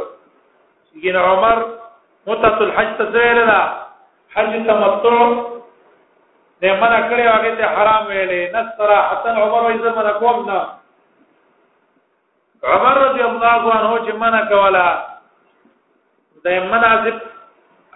چې 0.94 1.16
عمر 1.16 1.64
متعد 2.26 2.62
الحج 2.62 2.96
ته 2.98 3.04
ویل 3.14 3.44
دا 3.46 3.60
حج 4.34 4.56
تمتع 4.66 5.50
دې 6.62 6.70
منع 6.80 6.98
کړی 7.10 7.22
هغه 7.26 7.50
ته 7.58 7.64
حرام 7.76 8.02
ویلې 8.08 8.42
نصر 8.56 8.90
حسن 9.12 9.38
عمر 9.44 9.62
وایي 9.64 9.78
زما 9.84 10.02
کوم 10.18 10.42
نه 10.48 10.58
عمر 12.74 12.94
رضی 13.04 13.22
الله 13.28 13.62
عنه 13.78 13.88
چې 14.04 14.12
منع 14.24 14.42
کولا 14.52 14.84
دې 16.44 16.60
منع 16.74 16.90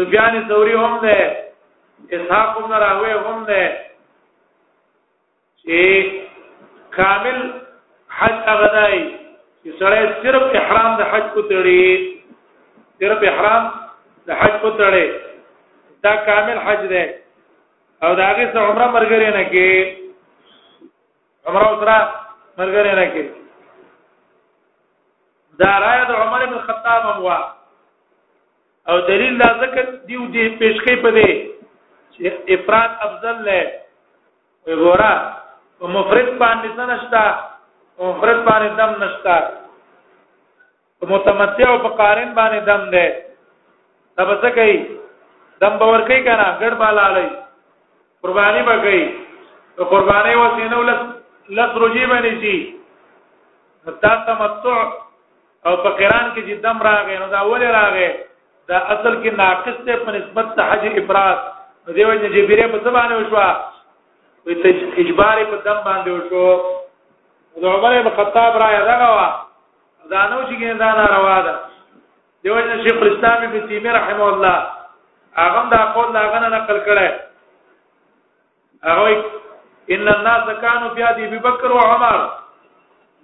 سفیان 0.00 0.38
ثوری 0.52 0.74
هم 0.80 0.98
نه 1.02 1.43
اسحاق 2.12 2.58
بن 2.64 2.72
راهوی 2.72 3.10
هم 3.12 3.44
ده 3.44 3.86
چې 5.56 6.10
کامل 6.96 7.38
حج 8.18 8.34
هغه 8.48 8.68
دی 8.74 8.96
چې 9.64 9.78
سره 9.78 10.22
صرف 10.24 10.42
احرام 10.62 10.90
د 11.00 11.12
حج 11.12 11.30
کو 11.36 11.42
تړي 11.52 12.10
صرف 13.00 13.24
احرام 13.32 13.70
د 14.26 14.30
حج 14.42 14.60
کو 14.60 14.70
تړي 14.70 15.06
دا 16.08 16.14
کامل 16.28 16.58
حج 16.68 16.84
دی 16.92 17.04
او 18.02 18.12
دا 18.20 18.24
هغه 18.32 18.50
سره 18.52 18.62
عمره 18.68 18.90
مرګري 18.96 19.30
نه 19.36 19.44
کې 19.50 19.96
عمره 21.46 21.80
سره 21.80 21.98
مرګري 22.58 22.94
نه 22.94 23.04
کې 23.12 23.28
دا 25.64 25.72
رايه 25.86 26.04
د 26.04 26.12
عمر 26.26 26.46
بن 26.46 26.58
خطاب 26.68 27.02
هم 27.10 27.18
وا 27.24 27.42
او 28.92 29.00
دلیل 29.08 29.36
دا 29.40 29.48
ذکر 29.60 29.90
دیو 30.06 30.24
دی 30.32 30.48
پیشکې 30.60 31.02
په 31.02 31.10
دی 31.18 31.53
چې 32.16 32.56
افراد 32.56 32.90
افضل 33.06 33.36
لې 33.48 33.60
ګورا 34.82 35.14
او 35.80 35.84
مفرد 35.96 36.28
باندې 36.42 36.70
نشتا 36.90 37.24
او 37.98 38.02
مفرد 38.10 38.38
باندې 38.48 38.70
دم 38.80 38.90
نشتا 39.02 39.36
او 41.00 41.04
متمتع 41.14 41.66
او 41.72 41.88
قارن 42.00 42.28
باندې 42.38 42.60
دم 42.68 42.82
دی 42.94 43.06
دا 44.16 44.22
به 44.28 44.34
څه 44.42 44.48
کوي 44.58 44.76
دم 45.60 45.72
باور 45.82 46.00
کوي 46.08 46.20
کنه 46.26 46.46
ګډ 46.60 46.74
بالا 46.82 47.06
لای 47.16 47.28
قربانی 48.22 48.62
به 48.68 48.76
کوي 48.84 49.02
او 49.78 49.84
قربانی 49.92 50.34
وسینه 50.42 50.76
ول 50.80 50.90
لس 51.56 51.70
رجی 51.82 52.04
باندې 52.10 52.32
شي 52.42 52.54
دا 54.02 54.12
تمتع 54.26 54.78
او 55.66 55.74
په 55.84 55.90
قران 56.00 56.26
کې 56.34 56.42
چې 56.46 56.54
دم 56.66 56.76
راغی 56.88 57.16
نو 57.18 57.26
دا 57.34 57.40
ولې 57.50 57.68
راغی 57.78 58.08
دا 58.68 58.78
اصل 58.94 59.12
کې 59.22 59.30
ناقص 59.42 59.76
ته 59.86 59.96
په 60.06 60.10
نسبت 60.18 60.46
ته 60.56 60.62
حج 60.70 60.82
افراد 61.02 61.38
نو 61.86 61.92
دیو 61.92 62.12
جن 62.14 62.30
جبیره 62.32 62.66
په 62.72 62.78
زبانه 62.84 63.16
وشو 63.16 63.42
وې 64.48 65.02
اجبار 65.02 65.40
په 65.50 65.56
دم 65.64 65.78
باندې 65.84 66.10
وشو 66.12 67.64
د 67.64 67.66
عمر 67.72 67.96
بن 68.06 68.14
خطاب 68.18 68.56
را 68.62 68.68
یادغه 68.74 69.08
وا 69.16 69.26
دا 70.12 70.22
نو 70.30 70.38
چې 70.48 70.54
ګیندا 70.60 70.88
ناروا 70.98 71.34
ده 71.42 71.54
دیو 72.44 72.60
جن 72.68 72.80
شیخ 72.86 73.02
الاسلام 73.06 73.42
ابن 73.48 73.66
تیمیه 73.72 73.92
رحمه 73.96 74.24
الله 74.24 74.66
هغه 75.42 75.62
دا 75.74 75.82
قول 75.98 76.08
دا 76.14 76.22
غنه 76.32 76.48
نقل 76.54 76.80
کړي 76.84 77.10
هغه 78.84 79.24
ان 79.96 80.08
الناس 80.14 80.50
كانوا 80.64 80.90
في 80.94 81.04
ابي 81.10 81.28
بكر 81.48 81.72
وعمر 81.72 82.24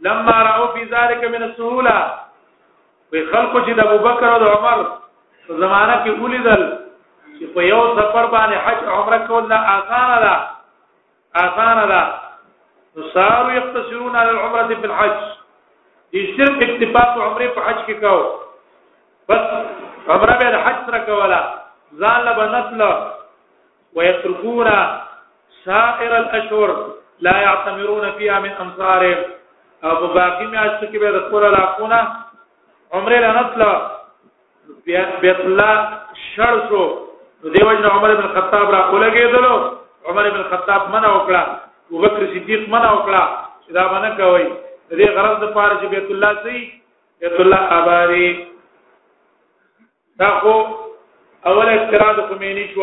لما 0.08 0.36
راوا 0.50 0.66
في 0.76 0.84
ذلك 0.92 1.24
من 1.38 1.42
السهوله 1.42 2.14
وی 3.12 3.26
خلقو 3.26 3.60
چې 3.60 3.72
د 3.72 3.80
ابوبکر 3.88 4.24
او 4.32 4.38
د 4.46 4.54
عمر 4.54 4.86
زمانہ 5.48 5.96
کې 6.04 6.10
ولیدل 6.20 6.68
چې 7.40 7.46
په 7.56 7.60
یو 7.72 7.82
سفر 7.98 8.24
باندې 8.32 8.56
حج 8.64 8.80
عمره 8.96 9.18
کول 9.28 9.44
لا 9.52 9.56
آسان 9.74 10.10
ده 10.24 10.34
آسان 11.42 11.78
ده 11.92 12.02
صاروا 13.14 13.52
يقتصرون 13.56 14.14
على 14.16 14.30
العمره 14.30 14.66
في 14.80 14.86
الحج 14.90 15.16
دي 16.12 16.20
صرف 16.36 16.62
اکتفا 16.68 17.04
په 17.16 17.22
عمره 17.28 17.48
په 17.56 17.60
حج 17.66 17.76
کې 17.86 17.94
کاو 18.04 18.20
بس 19.28 19.44
عمره 20.12 20.36
به 20.40 20.58
حج 20.68 20.76
سره 20.90 20.98
کولا 21.08 21.40
ځان 22.04 22.20
له 22.28 22.32
بنسل 22.38 22.82
ويتركون 23.96 24.68
سائر 25.64 26.12
الاشهر 26.20 26.70
لا 27.26 27.36
يعتمرون 27.48 28.10
فيها 28.18 28.40
من 28.44 28.50
انصارهم 28.64 29.20
او 29.84 29.96
په 30.00 30.14
باقي 30.16 30.46
میاشتو 30.46 30.86
کې 30.86 30.98
به 31.02 31.10
د 31.10 31.28
خپل 31.28 31.44
علاقونه 31.44 32.16
عمره 32.92 33.16
لنتله 33.16 33.90
بیت 35.20 35.40
الله 35.40 35.88
شر 36.34 36.62
شو 36.72 36.88
نو 37.44 37.50
دیو 37.50 37.72
جن 37.72 37.84
عمر 37.90 38.14
بن 38.14 38.26
خطاب 38.34 38.70
را 38.74 38.80
ولګېدلو 38.92 39.54
عمر 40.08 40.24
بن 40.30 40.42
خطاب 40.50 40.82
منع 40.94 41.10
وکړه 41.14 41.42
ابو 41.86 41.96
بکر 42.02 42.22
صدیق 42.34 42.62
منع 42.72 42.90
وکړه 42.92 43.22
چې 43.64 43.72
دا 43.76 43.82
باندې 43.88 44.16
کوي 44.16 44.44
دې 44.90 45.08
غرض 45.18 45.36
د 45.44 45.52
پاره 45.54 45.74
چې 45.80 45.86
بیت 45.94 46.10
الله 46.10 46.32
سي 46.42 46.72
بیت 47.24 47.40
الله 47.44 47.60
آباری 47.78 48.26
دا 50.24 50.28
خو 50.42 50.54
اوله 51.46 51.70
اعتراض 51.78 52.18
خمینی 52.34 52.66
شو 52.74 52.80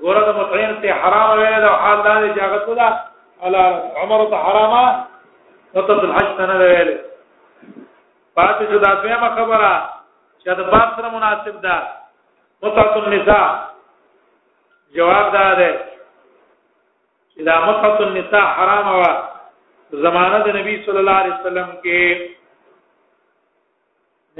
ګوره 0.00 0.20
د 0.30 0.36
مطعین 0.40 0.74
ته 0.86 0.92
حرام 1.02 1.28
ویل 1.42 1.64
او 1.72 1.76
حال 1.84 2.02
دا 2.08 2.12
چې 2.24 2.48
هغه 2.48 2.80
ته 2.80 2.90
على 3.42 3.62
عمر 4.04 4.26
ته 4.34 4.42
حرامه 4.48 4.82
نطت 5.74 5.90
الحج 6.06 6.34
ته 6.40 6.46
نه 6.52 6.56
ویل 6.64 6.96
پاتې 8.36 8.62
شو 8.72 8.78
دا 8.88 8.94
دویمه 9.04 9.28
خبره 9.34 9.94
چې 10.42 10.50
د 10.50 10.70
باب 10.76 10.96
سره 11.00 11.08
مناسب 11.20 11.60
ده 11.68 11.78
متعت 12.62 12.96
النساء 12.96 13.74
جواب 14.94 15.32
دا 15.32 15.54
ده 15.54 15.80
چې 17.34 17.42
دا 17.42 17.58
متعت 17.66 18.00
النساء 18.00 18.46
حرام 18.46 18.88
و 18.94 19.02
زمانه 19.92 20.38
د 20.38 20.56
نبی 20.56 20.74
صلی 20.86 20.98
الله 20.98 21.14
علیه 21.22 21.34
وسلم 21.34 21.70
کې 21.84 22.26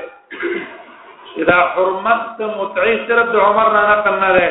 چې 1.31 1.41
دا 1.49 1.57
حرمت 1.75 2.41
متعی 2.61 2.93
صرف 3.09 3.27
د 3.35 3.43
عمر 3.47 3.67
نه 3.75 3.83
نقل 3.91 4.15
نه 4.23 4.31
ده 4.37 4.47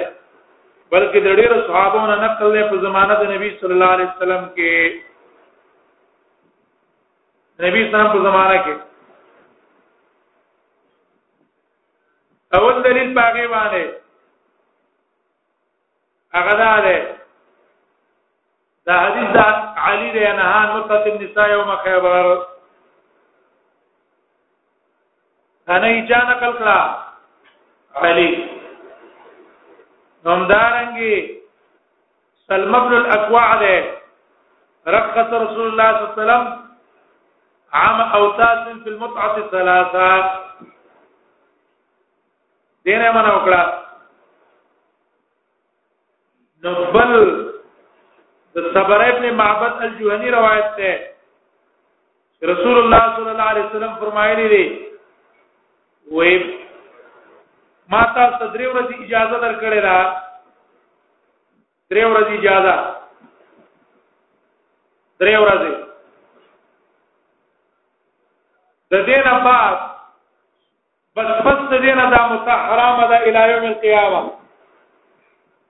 بلکې 0.93 1.19
د 1.25 1.29
ډیرو 1.41 1.59
صحابو 1.71 2.01
نه 2.11 2.17
نقل 2.25 2.53
ده 2.57 2.69
په 2.75 2.85
زمانه 2.87 3.15
د 3.23 3.33
نبی 3.35 3.51
صلی 3.63 3.75
الله 3.77 3.91
علیه 3.97 4.09
وسلم 4.13 4.43
کې 4.59 5.01
نبی 7.67 7.83
صلی 7.91 7.99
الله 8.01 8.05
علیه 8.05 8.13
وسلم 8.15 8.19
په 8.19 8.29
زمانه 8.31 8.63
کې 8.69 8.89
اول 12.61 12.83
دلیل 12.87 13.13
پاګې 13.15 13.47
باندې 13.57 14.02
هغه 16.35 16.55
دا 16.63 16.73
ده 16.87 16.97
دا 18.87 18.93
حدیث 19.01 19.31
دا 19.37 19.47
علی 19.77 20.13
دی 20.13 20.25
نهان 20.39 20.67
مطلق 20.77 21.07
النساء 21.07 21.49
یوم 21.51 21.77
خیبر 21.77 22.37
انا 25.69 25.87
ایجان 25.87 26.31
قلقلا 26.43 26.81
علی 27.97 28.29
نمدارنگی 30.25 31.39
سلم 32.49 32.75
ابن 32.75 32.95
الاکواع 32.95 33.59
دی 33.59 33.91
رقص 34.87 35.33
رسول 35.33 35.67
الله 35.71 35.93
صلی 35.93 36.03
الله 36.03 36.13
علیه 36.13 36.13
وسلم 36.13 36.45
عام 37.73 38.01
اوتاس 38.01 38.59
فی 38.85 38.91
المتعه 38.91 39.35
الثلاثه 39.35 40.31
دینه 42.85 43.13
منو 43.13 43.39
کړه 43.47 43.82
نبل 46.65 47.13
د 48.57 48.67
صبر 48.75 48.99
ابن 49.11 49.25
معبد 49.41 49.75
الجوهني 49.87 50.29
روایت 50.39 50.71
ده 50.79 50.93
رسول 52.53 52.77
الله 52.83 53.03
صلی 53.17 53.31
الله 53.33 53.49
علیه 53.53 53.67
وسلم 53.71 53.93
فرمایلی 54.03 54.49
دی 54.55 54.65
وې 56.15 56.35
ما 57.95 58.03
ته 58.17 58.25
تدری 58.43 58.67
ورځ 58.73 58.89
اجازه 59.03 59.37
درکړې 59.45 59.81
ده 59.87 59.99
درې 61.91 62.05
ورځې 62.13 62.35
اجازه 62.39 62.77
درې 65.21 65.37
ورځې 65.43 65.73
د 68.91 68.95
دې 69.07 69.19
نه 69.27 69.35
بعد 69.45 69.77
بس 71.17 71.29
بس 71.47 71.59
دې 71.85 71.93
نه 72.01 72.07
دا 72.15 72.21
متحرمه 72.35 73.07
ده 73.15 73.19
الی 73.33 73.45
یوم 73.53 73.65
القیامه 73.73 74.23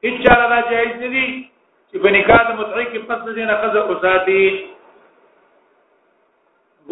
هیڅ 0.04 0.22
چاله 0.26 0.46
دا 0.52 0.60
جایز 0.70 0.94
نه 1.00 1.08
دي 1.14 1.24
چې 1.90 1.98
په 2.04 2.10
نکاح 2.14 2.40
د 2.46 2.50
متعې 2.60 2.84
کې 2.92 2.98
پس 3.08 3.20
دې 3.24 3.44
نه 3.48 3.56
خزه 3.60 3.80
اوساتي 3.82 4.40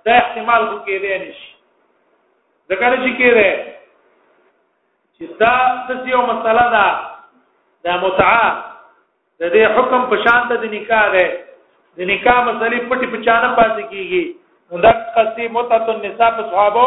دا 0.09 0.15
احتمال 0.23 0.63
خو 0.71 0.77
کېدې 0.87 1.15
نشي 1.23 1.51
ځکه 2.71 2.87
چې 3.03 3.11
کېدې 3.19 3.51
چې 5.17 5.25
دا 5.41 5.55
د 5.89 5.91
یو 6.15 6.23
مسله 6.33 6.67
ده 6.77 6.87
دا 7.87 7.93
متعه 8.05 8.49
د 9.41 9.43
دې 9.53 9.65
حکم 9.79 10.09
په 10.11 10.17
شان 10.25 10.49
د 10.51 10.65
نکاح 10.75 11.07
ده 11.17 11.25
د 11.97 12.01
نکاح 12.13 12.37
مسلې 12.47 12.89
پټي 12.89 13.07
پچانه 13.15 13.49
پاتې 13.57 13.83
کیږي 13.91 14.37
نو 14.73 14.79
دا 14.85 14.93
قصې 15.17 15.49
متعه 15.49 15.89
النساء 15.95 16.31
په 16.37 16.43
صحابه 16.53 16.87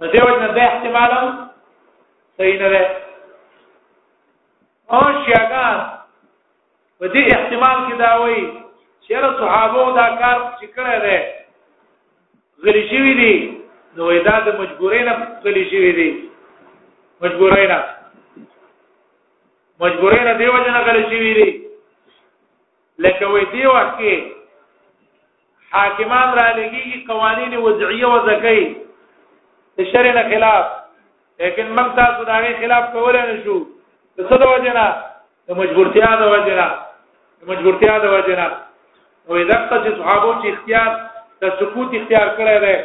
نو 0.00 0.06
دیو 0.14 0.30
نه 0.40 0.48
ده 0.60 0.62
احتمالو 0.70 1.22
صحیح 2.38 2.62
نه 2.62 2.68
ده 2.72 3.01
او 4.96 5.00
شیعاګان 5.24 5.76
په 6.98 7.04
دې 7.12 7.22
احتمال 7.36 7.76
کې 7.84 7.94
دا 8.02 8.10
وایي 8.22 8.42
چې 9.04 9.22
را 9.24 9.30
صحابه 9.38 9.84
دا 9.98 10.06
کار 10.20 10.36
چې 10.58 10.66
کړی 10.74 10.98
دی 11.04 11.16
غلی 12.64 12.82
شوی 12.90 13.14
دی 13.22 13.32
نو 13.96 14.10
دا 14.28 14.34
د 14.46 14.60
مجبورین 14.60 15.08
غلی 15.44 15.64
شوی 15.70 15.92
دی 16.00 16.08
مجبورین 17.24 17.72
مجبورین 19.84 20.30
دیو 20.42 20.58
جن 20.66 20.78
غلی 20.88 21.02
شوی 21.10 21.32
دی 21.40 21.48
لکه 23.04 23.26
وې 23.26 23.44
دیو 23.52 23.72
کې 23.96 24.38
حاکمان 25.74 26.34
را 26.40 26.48
لګي 26.56 27.04
قوانين 27.10 27.52
وضعیه 27.58 28.06
و 28.14 28.24
زکای 28.32 28.64
د 29.76 29.84
شرع 29.94 30.22
خلاف 30.32 30.64
لیکن 31.38 31.76
موږ 31.76 31.94
تاسو 32.02 32.24
دا 32.32 32.40
غي 32.46 32.56
خلاف 32.64 32.92
کولای 32.96 33.30
نه 33.32 33.42
شو 33.44 33.60
د 34.16 34.20
څه 34.28 34.36
د 34.42 34.44
وجه 34.54 34.72
نه 34.78 34.86
د 35.48 35.50
مجبورتیا 35.60 36.08
د 36.22 36.24
وجه 36.34 36.54
نه 36.60 36.68
د 37.38 37.42
مجبورتیا 37.50 37.94
د 38.04 38.06
وجه 38.14 38.34
نه 38.40 38.46
نو 39.26 39.32
دغه 39.50 39.76
چې 39.84 39.90
صحابو 39.98 40.30
چې 40.40 40.46
اختیار 40.54 40.88
د 41.40 41.44
سکوت 41.58 41.88
اختیار 41.98 42.26
کړی 42.38 42.56
دی 42.64 42.76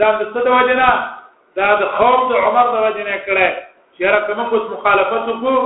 دا 0.00 0.08
د 0.20 0.22
څه 0.32 0.38
د 0.46 0.48
وجه 0.56 0.74
نه 0.82 0.90
دا 1.58 1.68
د 1.80 1.84
خوف 1.96 2.18
د 2.30 2.32
عمر 2.44 2.66
د 2.72 2.76
وجه 2.86 3.02
نه 3.10 3.16
کړی 3.26 3.48
چې 3.94 4.00
هر 4.06 4.16
کوم 4.26 4.38
کوم 4.50 4.62
مخالفت 4.74 5.22
وکړو 5.26 5.58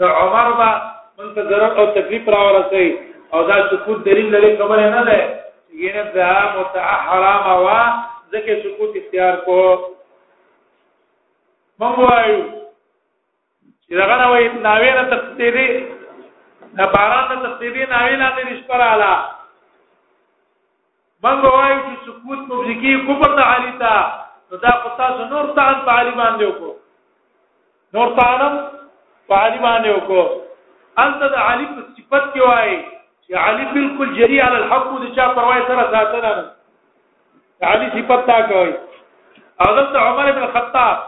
د 0.00 0.02
عمر 0.22 0.46
با 0.60 0.70
من 1.18 1.28
ته 1.34 1.42
ضرر 1.50 1.70
او 1.78 1.84
تکلیف 1.98 2.28
راورسي 2.34 2.86
او 3.32 3.38
دا 3.50 3.56
سکوت 3.70 3.98
دلیل 4.08 4.26
لري 4.36 4.50
کومه 4.60 4.76
نه 4.96 5.02
ده 5.08 5.18
یعنی 5.84 6.02
دا 6.16 6.30
متع 6.54 6.84
حرام 7.06 7.44
وا 7.64 7.80
ځکه 8.32 8.52
سکوت 8.64 8.90
اختیار 9.00 9.34
کو 9.46 9.60
مونږ 11.80 11.94
وایو 12.00 12.42
چې 13.92 13.98
دغه 14.00 14.14
نه 14.20 14.26
وای 14.32 14.44
ناوې 14.66 14.92
نه 14.98 15.04
تقدیری 15.12 15.66
د 16.76 16.86
باران 16.94 17.26
نه 17.30 17.34
تقدیری 17.44 17.86
ناوې 17.92 18.16
نه 18.22 18.28
د 18.36 18.38
نشپراله 18.48 19.12
من 21.24 21.36
وایو 21.46 21.80
چې 21.80 21.98
سکوت 22.06 22.38
مبزکی 22.52 22.92
کوبر 23.08 23.34
ته 23.38 23.42
علی 23.56 23.72
تا 23.82 23.90
نو 24.52 24.56
دا 24.64 24.70
قطا 24.84 25.08
نور 25.32 25.50
تان 25.58 25.82
په 25.88 25.96
علی 25.98 26.14
باندې 26.20 26.44
وکړو 26.44 26.72
نور 27.96 28.14
تانم 28.20 28.56
په 29.32 29.40
علی 29.48 29.60
باندې 29.64 29.98
وکړو 29.98 30.24
انت 31.04 31.28
د 31.34 31.36
علی 31.48 31.68
په 31.76 31.84
صفت 31.96 32.30
کې 32.36 32.40
وای 32.44 32.76
چې 32.76 33.42
علی 33.48 33.64
بالکل 33.74 34.14
جری 34.20 34.38
علی 34.46 34.58
الحق 34.62 34.86
د 35.04 35.10
چا 35.18 35.26
پروا 35.40 35.58
سره 35.72 35.84
ساتنه 35.96 36.30
نه 36.38 37.74
علی 37.74 37.90
صفت 37.98 38.24
تا 38.32 38.38
کوي 38.54 38.72
اغه 39.68 40.02
عمر 40.06 40.32
بن 40.40 40.46
خطاب 40.56 41.04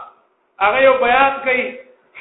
هغه 0.65 0.83
یو 0.85 0.93
بیان 1.07 1.39
کوي 1.49 1.65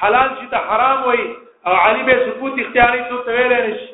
حلال 0.02 0.28
شي 0.38 0.46
ته 0.52 0.58
حرام 0.68 0.98
وای 1.08 1.24
او 1.70 1.74
علي 1.86 2.02
به 2.08 2.14
سکوت 2.28 2.54
اختیاري 2.62 3.00
څو 3.10 3.16
ته 3.26 3.30
ویل 3.38 3.52
نشي 3.70 3.88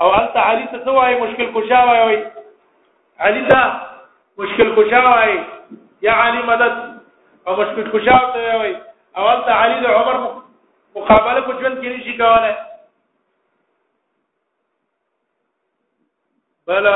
او 0.00 0.06
انت 0.18 0.34
علي 0.44 0.64
ته 0.72 0.78
سوای 0.88 1.14
مشکل 1.20 1.48
کوشا 1.54 1.80
وای 1.90 2.18
علي 3.28 3.42
ته 3.50 3.58
مشکل 4.42 4.68
کوشا 4.80 5.00
وای 5.06 5.36
یا 6.08 6.12
علي 6.24 6.40
مدد 6.52 6.74
او 7.46 7.52
مشکل 7.62 7.86
کوشا 7.96 8.18
ته 8.36 8.44
وای 8.58 8.72
او 9.16 9.24
انت 9.34 9.48
علي 9.56 9.78
د 9.86 9.88
عمر 10.02 10.16
مقابله 10.96 11.40
کو 11.46 11.52
ژوند 11.60 11.78
کې 11.82 11.86
نشي 11.96 12.14
کولای 12.22 12.52
بل 16.68 16.86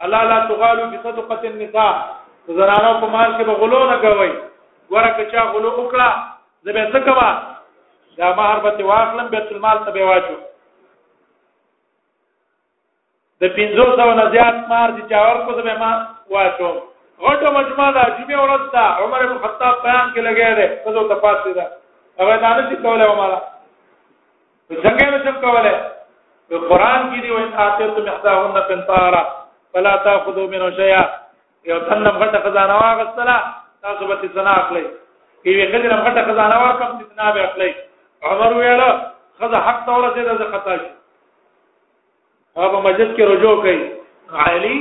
الله 0.08 0.24
لا 0.32 0.38
تغالو 0.52 0.86
بصدقه 0.94 1.50
النساء 1.52 1.94
زنانو 2.60 2.94
په 3.04 3.08
مال 3.16 3.36
کې 3.38 3.44
بغلو 3.52 3.80
نه 3.92 3.98
کوي 4.08 4.32
ورکه 4.96 5.26
چا 5.32 5.44
غلو 5.54 5.72
وکړه 5.76 6.10
زبې 6.18 6.84
څه 6.94 7.00
کما 7.08 7.30
دا 8.20 8.30
مہر 8.38 8.58
به 8.66 8.84
واخلم 8.92 9.28
بیت 9.36 9.50
المال 9.56 9.84
ته 9.88 9.92
به 9.98 10.06
واچو 10.12 10.38
د 13.42 13.52
500 13.58 14.00
نه 14.22 14.30
زیات 14.36 14.64
مار 14.70 14.90
دي 15.00 15.10
چا 15.10 15.26
ورکو 15.28 15.62
زبې 15.62 15.78
ما 15.84 15.92
واچو 16.36 16.72
غټه 17.26 17.50
مجمع 17.58 17.88
ده 17.98 18.04
جمعه 18.18 18.40
ورځ 18.44 18.64
ده 18.74 18.86
عمر 19.04 19.22
بن 19.30 19.38
خطاب 19.44 19.76
بیان 19.84 20.10
کې 20.14 20.22
لګیا 20.28 20.50
دی 20.58 20.66
کله 20.84 21.08
تفاصیل 21.14 21.54
ده 21.54 21.66
هغه 22.22 22.36
دا 22.44 22.50
نه 22.58 22.70
شي 22.70 22.76
کولای 22.84 23.08
عمره 23.14 23.40
څنګه 24.70 25.08
نه 25.12 25.18
شم 25.26 25.36
کولای 25.46 25.74
په 26.50 26.58
قران 26.72 27.02
کې 27.10 27.20
دی 27.24 27.32
وایي 27.32 27.54
آتیت 27.66 27.96
محتاهن 28.10 28.62
قنطارا 28.72 29.22
فلا 29.74 29.96
تاخذوا 30.10 30.48
منه 30.54 30.70
شيئا 30.82 31.04
یو 31.66 31.80
څنګه 31.80 32.12
غټه 32.22 32.40
خزانه 32.46 32.76
واغستله 32.84 33.36
تاسو 33.84 34.08
به 34.08 34.16
څنګه 34.24 34.60
اخلي 34.62 34.84
کې 35.44 35.52
وی 35.56 35.68
خدای 35.68 35.90
غټه 35.90 36.28
خزانه 36.30 36.58
ورکم 36.66 36.90
څنګه 37.00 37.34
به 37.34 37.44
اخلي 37.46 37.76
عمر 38.24 38.52
ویل 38.54 38.82
خزه 39.42 39.58
حق 39.68 39.82
تورته 39.90 40.22
ده 40.38 40.46
خطا 40.54 40.78
شي 40.86 40.90
هغه 42.62 42.80
مسجد 42.88 43.10
کې 43.16 43.22
رجوع 43.34 43.56
کوي 43.56 43.92
علی 44.46 44.78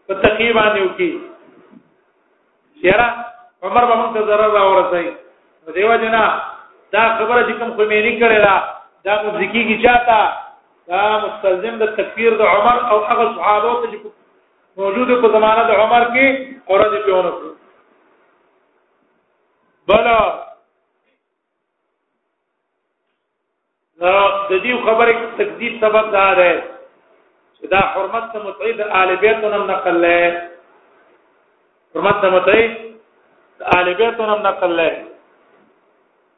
په 0.08 0.14
تقیبانه 0.26 0.82
وکي 0.84 1.08
چیرې 2.82 3.08
عمر 3.62 3.86
به 3.90 3.94
موږ 4.00 4.12
ته 4.16 4.26
zarar 4.32 4.50
را 4.58 4.64
ورسای 4.66 5.10
دیو 5.78 5.96
جنا 6.04 6.22
دا 6.92 7.08
خبره 7.18 7.40
چې 7.48 7.58
کوم 7.58 7.74
خمینی 7.80 8.12
کړی 8.20 8.44
دا 8.44 8.56
دا 9.04 9.22
مزکی 9.24 9.64
کی 9.72 9.80
چاته 9.88 10.20
دا 10.92 11.02
مستلزم 11.26 11.78
د 11.82 11.96
تکفیر 11.98 12.36
د 12.40 12.48
عمر 12.54 12.76
او 12.90 12.98
هغه 13.10 13.28
صحابه 13.36 13.76
ته 13.82 13.92
چې 13.92 13.98
موجود 14.80 15.18
په 15.20 15.28
زمانه 15.40 15.62
د 15.68 15.82
عمر 15.82 16.02
کې 16.14 16.72
اورد 16.72 17.04
پیونه 17.04 17.32
بلا 19.88 20.18
د 24.00 24.52
دې 24.62 24.72
خبرې 24.84 25.14
تکذیب 25.38 25.74
سبب 25.80 26.04
دا 26.12 26.26
دی 26.34 26.50
چې 27.56 27.66
دا 27.72 27.80
حرمت 27.94 28.24
ته 28.32 28.38
متعید 28.44 28.80
آل 28.80 29.10
بیت 29.22 29.38
نن 29.44 29.66
نقل 29.70 29.96
لې 30.04 30.22
حرمت 31.94 32.16
ته 32.22 32.30
متعید 32.30 32.72
آل 33.78 33.94
بیت 33.94 34.20
نن 34.20 34.42
نقل 34.46 34.74
لې 34.78 34.90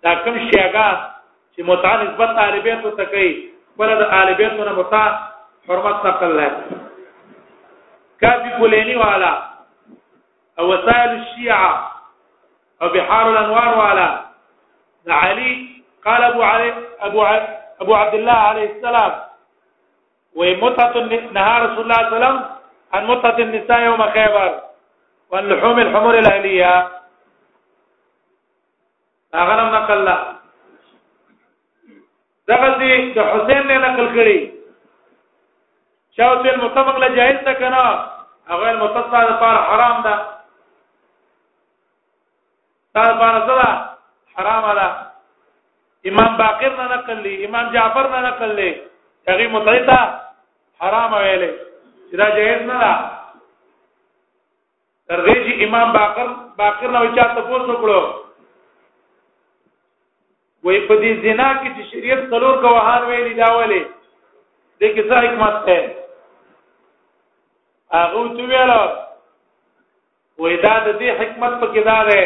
دا 0.03 0.13
کوم 0.25 0.37
شیګه 0.39 0.91
چې 1.55 1.63
متعال 1.69 2.01
نسبت 2.07 2.31
آل 2.47 2.61
بیت 2.67 2.83
ته 2.97 3.05
کوي 3.13 3.31
بل 3.79 3.89
د 4.01 4.03
آل 4.21 4.35
بیت 4.41 4.53
نن 4.61 4.73
متا 4.81 5.05
حرمت 5.69 5.97
نقل 6.09 6.37
لې 6.41 6.51
کافی 8.21 8.51
کولینی 8.59 8.95
والا 8.97 9.33
او 10.59 10.69
وسائل 10.69 11.11
الشیعه 11.11 11.73
او 12.83 12.89
بحار 12.93 13.27
الانوار 13.31 13.73
والا 13.81 14.09
علي 15.23 15.53
قال 16.05 16.23
ابو 16.25 16.43
علي 16.43 16.71
ابو 17.01 17.21
ابو 17.81 17.95
عبد 17.95 18.15
الله 18.15 18.33
عليه 18.33 18.67
السلام 18.77 19.13
ومتعه 20.37 20.97
نهى 21.37 21.55
رسول 21.65 21.83
الله 21.85 21.97
صلى 21.97 22.07
الله 22.07 22.17
عليه 22.17 22.17
وسلم 22.17 22.39
عن 22.93 23.03
متعه 23.07 23.39
النساء 23.39 23.81
يوم 23.85 24.03
خيبر 24.11 24.61
وعن 25.31 25.49
لحوم 25.49 25.79
الحمر 25.81 26.15
الاهليه 26.19 26.89
اغرم 29.35 29.69
نقل 29.75 30.05
له 30.05 30.19
دغه 32.49 32.77
دي 32.79 32.93
د 33.15 33.19
حسین 33.33 33.63
نه 33.69 33.77
نقل 33.85 34.07
کړي 34.17 34.39
شاوت 36.17 36.47
المتفق 36.47 36.97
له 36.97 37.09
جائز 37.17 37.39
ده 37.45 37.53
کنه 37.53 37.87
هغه 38.51 38.69
المتفق 38.71 39.15
لپاره 39.29 39.61
حرام 39.71 39.97
ده 40.07 40.15
طالبانه 42.95 43.85
حرام 44.37 44.65
ده 44.79 45.06
امام 46.09 46.37
باقر 46.37 46.71
نه 46.79 46.85
نقل 46.95 47.21
لی 47.25 47.33
امام 47.47 47.67
جعفر 47.73 48.07
نه 48.11 48.21
نقل 48.29 48.51
لی 48.59 48.69
هغه 49.29 49.49
متعیدا 49.55 49.99
حرام 50.83 51.13
ویلې 51.17 51.53
چې 52.11 52.17
دا 52.23 52.29
جائز 52.39 52.61
نه 52.71 52.77
ده 52.85 52.95
تر 55.09 55.23
دې 55.27 55.37
چې 55.47 55.65
امام 55.69 55.89
باقر 55.99 56.29
باقر 56.63 56.89
نه 56.97 57.01
وچا 57.07 57.25
ته 57.35 57.41
پوښتنه 57.41 57.77
کړو 57.85 58.03
وې 60.67 60.87
په 60.89 60.95
دې 61.03 61.13
زنا 61.25 61.49
کې 61.61 61.71
چې 61.77 61.83
شریعت 61.93 62.21
څلور 62.35 62.55
گواهان 62.67 63.03
ویلي 63.09 63.35
دا 63.41 63.49
ولې 63.59 63.83
دې 64.81 64.89
کې 64.95 65.03
څه 65.09 65.17
حکمت 65.27 65.55
ده 65.71 65.81
هغه 67.97 68.21
تو 68.37 68.43
ویلو 68.53 68.83
وې 70.39 70.57
دا 70.67 70.75
د 70.87 70.89
دې 70.99 71.11
حکمت 71.23 71.53
په 71.63 71.67
کې 71.75 71.83
دا 71.91 71.99
ده 72.11 72.23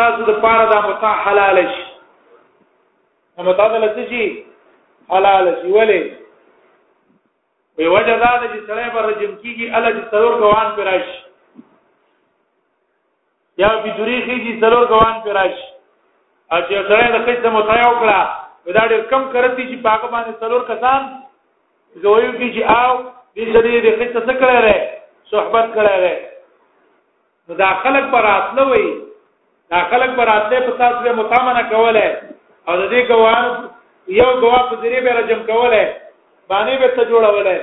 تاسو 0.00 0.20
د 0.28 0.30
پاره 0.40 0.64
دا 0.72 0.78
متحلال 0.88 1.58
شي 1.74 1.85
نو 3.38 3.44
متعدل 3.50 3.84
څه 3.96 4.02
شي 4.10 4.22
حلال 5.14 5.46
شي 5.62 5.68
ولې 5.76 6.00
په 7.78 7.84
وجه 7.94 8.14
دا 8.24 8.30
د 8.42 8.44
چې 8.52 8.58
سړی 8.68 8.86
به 8.94 9.00
رجم 9.08 9.32
کیږي 9.42 9.66
الله 9.76 9.90
چې 9.96 10.02
څلور 10.12 10.32
ګوان 10.44 10.66
پر 10.76 10.84
راشي 10.90 11.16
یا 13.62 13.68
په 13.86 13.90
دریخي 13.98 14.36
چې 14.44 14.60
څلور 14.62 14.84
ګوان 14.92 15.18
پر 15.26 15.32
راشي 15.38 15.66
او 16.52 16.60
چې 16.68 16.76
سړی 16.88 17.06
د 17.14 17.16
خځه 17.24 17.48
متیا 17.56 17.84
وکړه 17.90 18.20
دا 18.76 18.84
ډېر 18.90 19.00
کم 19.10 19.26
کرتی 19.34 19.62
چې 19.68 19.76
پاګه 19.86 20.08
باندې 20.14 20.32
څلور 20.40 20.60
کسان 20.70 21.00
زویو 22.04 22.30
کې 22.38 22.48
چې 22.54 22.62
آو 22.84 22.94
دې 23.36 23.44
سړي 23.54 23.80
د 23.86 23.88
خځه 23.98 24.20
څه 24.26 24.32
کړی 24.40 24.58
رې 24.64 24.76
صحبت 25.34 25.66
کړی 25.76 25.96
رې 26.04 26.16
نو 27.48 27.54
دا 27.60 27.68
خلک 27.84 28.04
پر 28.16 28.22
راتلوي 28.30 28.86
دا 29.74 29.82
خلک 29.92 30.10
پر 30.16 30.26
راتلې 30.26 30.60
په 30.66 30.76
تاسو 30.78 31.02
به 31.02 31.12
متامنه 31.20 31.62
کوله 31.74 32.06
او 32.68 32.74
د 32.80 32.82
دې 32.92 33.00
ګواه 33.10 33.40
یو 34.20 34.28
ګواه 34.42 34.62
په 34.70 34.74
ذریعہ 34.82 35.02
به 35.06 35.10
رجم 35.18 35.40
کوله 35.50 35.82
باندې 36.52 36.74
به 36.80 36.88
څه 36.96 37.02
جوړوله 37.10 37.56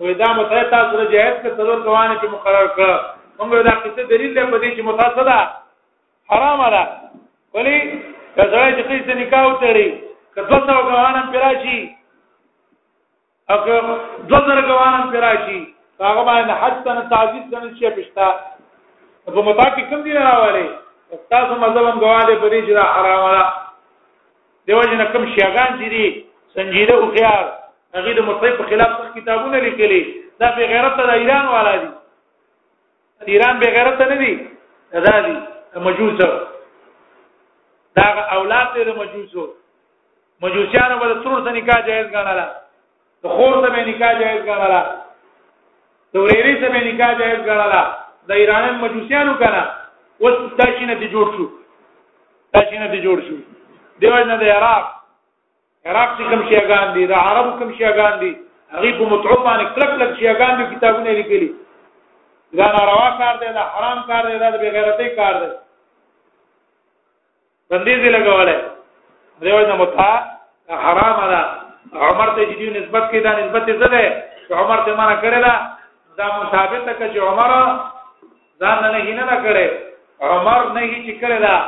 وې 0.00 0.12
دا 0.20 0.28
مته 0.38 0.62
تاسو 0.74 0.92
رجعت 1.02 1.34
کې 1.42 1.50
څلور 1.58 1.78
ګواهان 1.86 2.10
چې 2.20 2.26
مقرر 2.34 2.66
کړ 2.76 2.90
موږ 3.38 3.50
دا 3.68 3.74
کیسه 3.82 4.02
دلیل 4.12 4.32
ده 4.34 4.44
په 4.52 4.56
دې 4.62 4.70
چې 4.76 4.82
متاسدا 4.90 5.38
حرام 6.30 6.60
ده 6.74 6.82
ولی 7.54 7.76
کزړې 8.36 8.70
چې 8.76 8.82
څه 9.06 9.12
نکاح 9.20 9.42
وتړي 9.46 9.88
کڅو 10.34 10.56
تا 10.68 10.74
ګواهان 10.88 11.16
پیراشي 11.32 11.78
او 13.50 13.58
دو 14.30 14.38
زر 14.46 14.58
ګواهان 14.70 15.04
پیراشي 15.12 15.58
هغه 16.00 16.22
باندې 16.30 16.52
حج 16.62 16.74
ته 16.84 17.00
تعزیز 17.12 17.42
غنل 17.54 17.72
شي 17.78 17.90
پښتا 17.98 18.26
په 19.34 19.40
متاکي 19.48 19.82
کوم 19.90 20.00
دی 20.04 20.12
راوړي 20.12 20.66
تاسو 21.34 21.52
مذهب 21.64 21.84
هم 21.86 21.98
ګواه 22.04 22.22
دې 22.28 22.34
په 22.42 22.46
دې 22.52 22.60
چې 22.66 22.72
حرام 22.96 23.24
ده 23.34 23.44
دیوژن 24.66 24.96
نه 25.00 25.04
کوم 25.12 25.24
شیاغان 25.34 25.78
چې 25.80 25.88
دي 25.88 26.24
سنجیده 26.54 26.94
او 26.94 27.10
خيار 27.16 27.44
هغه 27.94 28.12
د 28.18 28.26
مصیب 28.30 28.56
په 28.60 28.64
خلاف 28.72 28.92
کتابونه 29.16 29.60
لیکلي 29.66 30.00
دا 30.40 30.48
به 30.56 30.66
غیرت 30.72 30.96
د 31.02 31.10
ایران 31.20 31.46
والا 31.54 31.72
دي 31.82 31.88
ایران 33.34 33.58
به 33.62 33.66
غیرت 33.76 34.00
نه 34.12 34.16
دي 34.22 34.32
دا 35.06 35.20
دي 35.28 35.32
مجوس 35.86 36.14
دا 36.20 38.08
اولاد 38.38 38.76
د 38.88 38.92
مجوسو 39.02 39.46
مجوسیانو 40.42 40.96
ول 41.02 41.14
ترور 41.22 41.40
ته 41.46 41.52
نکاح 41.58 41.80
جایز 41.86 42.06
غاڼاله 42.06 42.46
د 43.22 43.24
خور 43.36 43.56
ته 43.68 43.84
نکاح 43.88 44.12
جایز 44.20 44.44
غاڼاله 44.50 44.82
د 46.12 46.16
وريري 46.28 46.54
ته 46.62 46.68
نکاح 46.90 47.12
جایز 47.22 47.40
غاڼاله 47.48 47.82
د 48.32 48.42
ایران 48.42 48.68
مجوسیانو 48.84 49.34
کړه 49.42 49.62
اوس 50.28 50.54
دا 50.62 50.66
شي 50.78 50.86
نه 50.92 51.10
جوړ 51.12 51.36
شو 51.38 51.48
دا 52.56 52.62
شي 52.70 52.78
نه 52.84 53.02
جوړ 53.02 53.20
شو 53.28 53.36
دیو 54.02 54.18
نه 54.24 54.36
د 54.42 54.50
عراق 54.56 54.84
عراق 55.90 56.10
چې 56.16 56.22
کوم 56.30 56.42
شیعاګان 56.48 56.86
دي 56.96 57.06
د 57.08 57.12
عربو 57.22 57.56
کوم 57.58 57.70
شیعاګان 57.78 58.14
دي 58.20 58.30
هغه 58.74 58.90
په 58.98 59.04
متعوب 59.14 59.40
باندې 59.46 59.72
کلک 59.74 59.88
کلک 59.94 60.10
شیعاګان 60.20 60.52
دي 60.60 60.64
کتابونه 60.74 61.10
لیکلي 61.18 61.48
دا 62.58 62.66
ناروا 62.76 63.08
کار 63.18 63.34
دی 63.40 63.48
دا 63.56 63.62
حرام 63.74 63.98
کار 64.10 64.24
دی 64.30 64.38
دا 64.42 64.48
بے 64.62 64.70
غیرتی 64.76 65.08
کار 65.18 65.34
دی 65.42 65.48
بندیز 67.70 68.00
لګولې 68.00 68.58
دیو 69.40 69.60
نه 69.70 69.76
متا 69.82 70.10
حرام 70.68 71.30
ده 71.32 71.42
عمر 72.06 72.28
ته 72.28 72.44
دې 72.52 72.78
نسبت 72.78 73.04
کې 73.10 73.20
دا 73.22 73.32
نسبت 73.40 73.70
زده 73.82 74.02
چې 74.48 74.52
عمر 74.62 74.78
ته 74.86 74.96
مانا 75.02 75.18
کړی 75.20 75.40
دا 75.46 75.72
دا 76.18 76.26
ثابت 76.56 76.88
ده 76.88 77.12
چې 77.12 77.18
عمر 77.18 77.80
ځان 78.60 78.82
نه 78.86 78.98
نه 79.24 79.36
کړي 79.36 79.70
عمر 80.20 80.68
نه 80.68 80.80
هی 80.80 81.04
چې 81.06 81.22
کړی 81.22 81.38
دا 81.46 81.60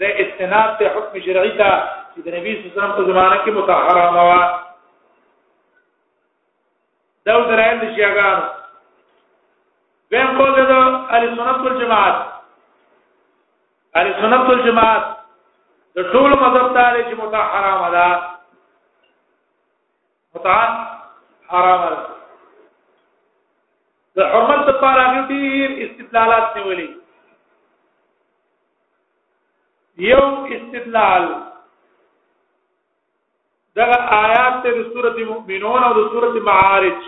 د 0.00 0.02
استناد 0.22 0.70
ته 0.78 0.84
حکم 0.94 1.16
شرعي 1.24 1.50
ته 1.60 1.72
چې 2.12 2.18
د 2.24 2.26
نبی 2.34 2.52
صلی 2.52 2.62
الله 2.64 2.72
علیه 2.72 2.78
وسلم 2.78 2.94
په 2.98 3.08
زمانه 3.10 3.36
کې 3.42 3.50
متحره 3.58 4.10
موا 4.16 4.42
دا 7.26 7.34
درایل 7.50 7.80
شيګان 7.96 8.38
ویم 10.10 10.28
کول 10.36 10.50
د 10.54 10.72
علی 11.18 11.28
سنت 11.36 11.58
والجماعت 11.66 12.16
علی 14.00 14.10
سنت 14.24 14.42
والجماعت 14.48 15.04
د 15.98 16.10
ټول 16.12 16.36
مذهب 16.44 16.74
ته 16.76 17.04
چې 17.08 17.14
متحره 17.22 17.72
مدا 17.84 18.08
متحره 20.38 21.78
مدا 21.84 22.02
د 24.18 24.28
حرمت 24.32 24.68
لپاره 24.70 25.22
ډیر 25.28 25.68
استدلالات 25.84 26.56
نیولې 26.56 26.90
یو 29.98 30.46
استدلال 30.54 31.24
دغه 33.76 33.96
آیات 34.22 34.54
ته 34.62 34.70
د 34.70 34.78
سورته 34.92 35.24
مؤمنون 35.24 35.82
او 35.84 35.92
د 35.94 35.98
سورته 36.12 36.40
معارج 36.48 37.02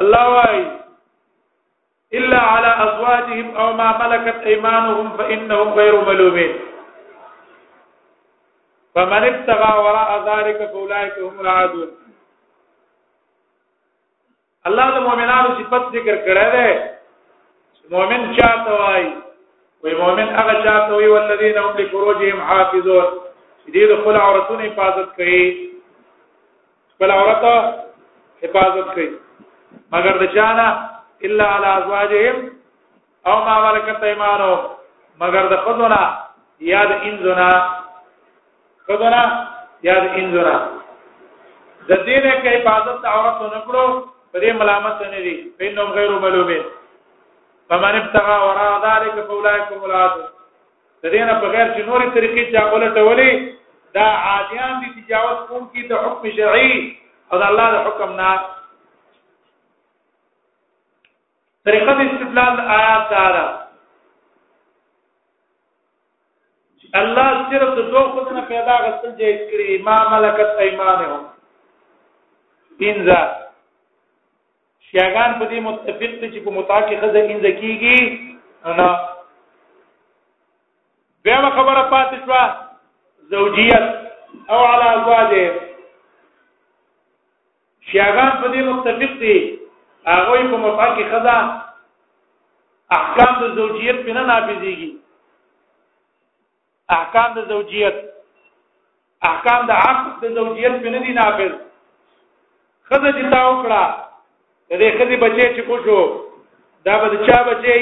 الله 0.00 0.24
وايي 0.34 0.64
الا 2.18 2.38
على 2.54 2.70
ازواجهم 2.86 3.46
او 3.60 3.72
ما 3.72 3.88
ملكت 3.98 4.40
ايمانهم 4.46 5.12
فانهم 5.16 5.68
غير 5.74 5.94
ملومين 6.08 6.52
فمن 8.94 9.22
ابتغى 9.24 9.72
وراء 9.84 10.10
ذلك 10.28 10.70
فاولئك 10.72 11.18
هم 11.18 11.40
العادون 11.40 11.88
الله 14.66 14.86
د 14.94 14.98
مؤمنانو 15.08 15.48
صفت 15.62 15.86
ذکر 15.96 16.16
کړی 16.26 16.46
دی 16.54 16.68
مؤمن 17.94 18.32
چاته 18.36 18.70
وایي 18.80 19.29
وی 19.84 19.94
مؤمن 19.98 20.28
هغه 20.36 20.54
چا 20.64 20.74
ته 20.86 20.92
وی 20.98 21.06
ولذین 21.14 21.56
هم 21.58 21.68
لفروجهم 21.80 22.38
حافظون 22.48 23.06
دې 23.74 23.84
د 23.90 24.00
خپل 24.00 24.14
عورتونو 24.24 24.60
حفاظت 24.68 25.08
کوي 25.16 25.36
خپل 26.94 27.10
عورت 27.18 27.44
حفاظت 28.44 28.86
کوي 28.96 29.06
مگر 29.94 30.14
د 30.22 30.32
چانا 30.34 30.66
الا 31.28 31.46
علی 31.56 31.70
ازواجهم 31.78 32.36
او 33.30 33.36
ما 33.46 33.54
ملکت 33.66 34.02
ایمانو 34.08 34.50
مگر 35.22 35.44
د 35.52 35.62
خذنا 35.68 36.00
یاد 36.72 36.92
انزنا 37.08 37.48
خذنا 38.90 39.22
یاد 39.88 40.04
انزنا 40.22 40.56
د 41.88 41.92
دینه 42.06 42.32
کې 42.42 42.50
حفاظت 42.56 43.04
عورت 43.04 43.38
نه 43.52 43.60
کړو 43.66 43.84
پرې 44.32 44.50
ملامت 44.60 45.02
نه 45.06 45.20
دي 45.28 45.34
پینوم 45.62 45.88
غیر 46.00 46.10
ملومه 46.26 46.60
فمن 47.70 47.96
ابتغى 47.96 48.36
وراء 48.46 48.72
ذلك 48.86 49.14
فاولئك 49.26 49.72
هم 49.72 49.84
العادون 49.90 50.28
د 51.02 51.06
دې 51.12 51.22
نه 51.28 51.34
بغیر 51.42 51.66
چې 51.74 51.82
نورې 51.88 52.08
طریقې 52.14 52.44
چا 52.52 52.60
ولټولې 52.72 53.30
دا 53.98 54.06
عادیان 54.30 54.72
دي 54.80 54.88
تجاوز 54.96 55.36
کوم 55.50 55.68
کی 55.74 55.82
د 55.90 55.92
حکم 56.06 56.30
شرعي 56.38 56.74
او 57.32 57.38
د 57.42 57.44
الله 57.50 57.70
د 57.72 57.78
حکم 57.88 58.10
نه 58.20 58.30
طریقه 61.68 61.94
د 62.00 62.06
استدلال 62.10 62.60
آیات 62.78 63.10
دارا 63.16 63.46
الله 67.02 67.28
صرف 67.50 67.70
د 67.78 67.92
دوه 67.94 68.08
خدانه 68.16 68.40
پیدا 68.54 68.76
غسل 68.84 69.14
جایز 69.18 69.40
کړی 69.50 69.82
ما 69.90 69.98
ملکت 70.16 70.58
ایمانهم 70.66 71.26
انځه 72.88 73.20
شیاغان 74.90 75.34
په 75.38 75.46
دې 75.50 75.58
متفق 75.64 76.12
دي 76.20 76.28
چې 76.32 76.40
په 76.44 76.50
متاکي 76.58 76.96
خزه 77.00 77.20
اند 77.32 77.44
کیږي 77.60 77.98
انا 78.70 78.86
بیا 81.24 81.36
خبره 81.58 81.82
پاتې 81.92 82.16
شو 82.24 82.38
زوجیت 83.34 83.84
او 84.54 84.58
علی 84.72 84.88
ازواجه 84.94 85.60
شیاغان 87.92 88.30
په 88.42 88.48
دې 88.52 88.60
متفق 88.70 89.14
دي 89.22 89.36
هغه 90.10 90.42
په 90.56 90.62
متاکي 90.66 91.04
خزه 91.14 91.36
احکام 92.98 93.32
د 93.46 93.56
زوجیت 93.62 93.96
په 94.04 94.12
نه 94.16 94.22
نافذيږي 94.26 94.90
احکام 97.00 97.32
د 97.40 97.48
زوجیت 97.54 97.96
احکام 99.32 99.66
د 99.72 99.72
عقد 99.80 100.12
د 100.22 100.34
زوجیت 100.38 100.82
په 100.84 100.88
نه 100.96 101.06
دي 101.06 101.12
نافذ 101.24 101.52
خزه 102.90 103.12
دي 103.18 103.28
تا 103.32 103.40
وکړه 103.48 103.84
د 104.70 104.72
دې 104.80 104.88
خدي 104.98 105.16
بچي 105.22 105.44
چې 105.54 105.62
کوشو 105.68 105.96
دا 106.86 106.94
به 107.04 107.08
چا 107.28 107.38
بچي 107.46 107.76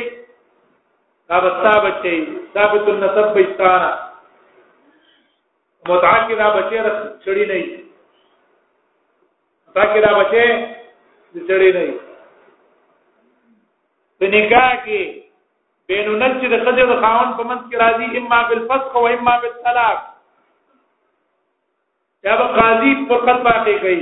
دا 1.30 1.36
به 1.44 1.50
ستا 1.56 1.72
بچي 1.86 2.14
ثابت 2.54 2.82
النسب 2.92 3.26
بيستانا 3.34 3.90
متعاقی 5.90 6.34
دا 6.40 6.46
بچي 6.54 6.78
را 6.86 6.92
چړی 7.24 7.44
نه 7.50 7.60
تاکي 9.78 10.00
دا 10.04 10.12
بچي 10.18 10.46
د 11.34 11.36
چړی 11.48 11.68
نه 11.76 11.84
د 14.20 14.22
نکاح 14.36 14.70
کې 14.84 15.00
بینو 15.88 16.16
نن 16.22 16.32
چې 16.40 16.46
د 16.54 16.56
خدي 16.68 16.82
د 16.92 16.94
خاون 17.02 17.36
په 17.36 17.42
منځ 17.48 17.62
کې 17.70 17.76
راځي 17.82 18.06
اما 18.22 18.40
بالفسخ 18.52 18.92
او 19.02 19.06
اما 19.10 19.34
بالطلاق 19.42 19.98
یا 22.24 22.32
به 22.42 22.46
قاضي 22.58 22.90
فقط 23.12 23.38
واقع 23.48 23.74
کوي 23.84 24.00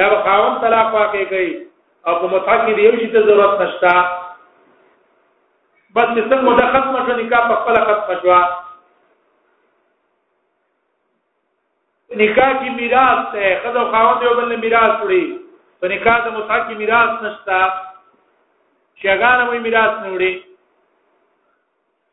یا 0.00 0.06
به 0.14 0.18
خاون 0.28 0.52
طلاق 0.66 0.88
واقع 0.98 1.24
کوي 1.32 1.52
او 2.08 2.14
په 2.20 2.26
متعه 2.34 2.56
کې 2.64 2.80
یو 2.84 2.92
شي 3.00 3.06
ته 3.14 3.20
ضرورت 3.28 3.60
نشته 3.62 3.92
بس 5.96 6.08
چې 6.14 6.22
څنګه 6.30 6.54
دا 6.60 6.66
ختمه 6.74 7.00
شو 7.06 7.16
نکاح 7.20 7.42
په 7.50 7.56
خپل 7.60 7.78
ختمه 7.88 8.18
شو 8.20 8.34
نکاح 12.22 12.50
کې 12.60 12.70
میراث 12.80 13.20
ته 13.34 13.52
خدای 13.64 13.86
خاوند 13.92 14.22
یو 14.28 14.34
بل 14.40 14.56
میراث 14.64 14.94
وړي 15.04 15.22
په 15.80 15.86
نکاح 15.94 16.16
د 16.24 16.28
متعه 16.36 16.60
کې 16.66 16.74
میراث 16.80 17.22
نشته 17.28 17.60
شګان 19.02 19.40
مې 19.48 19.58
میراث 19.66 19.94
نه 20.02 20.10
وړي 20.14 20.34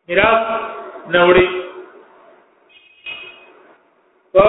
میراث 0.08 0.40
نه 1.14 1.22
وړي 1.30 1.48
په 4.34 4.46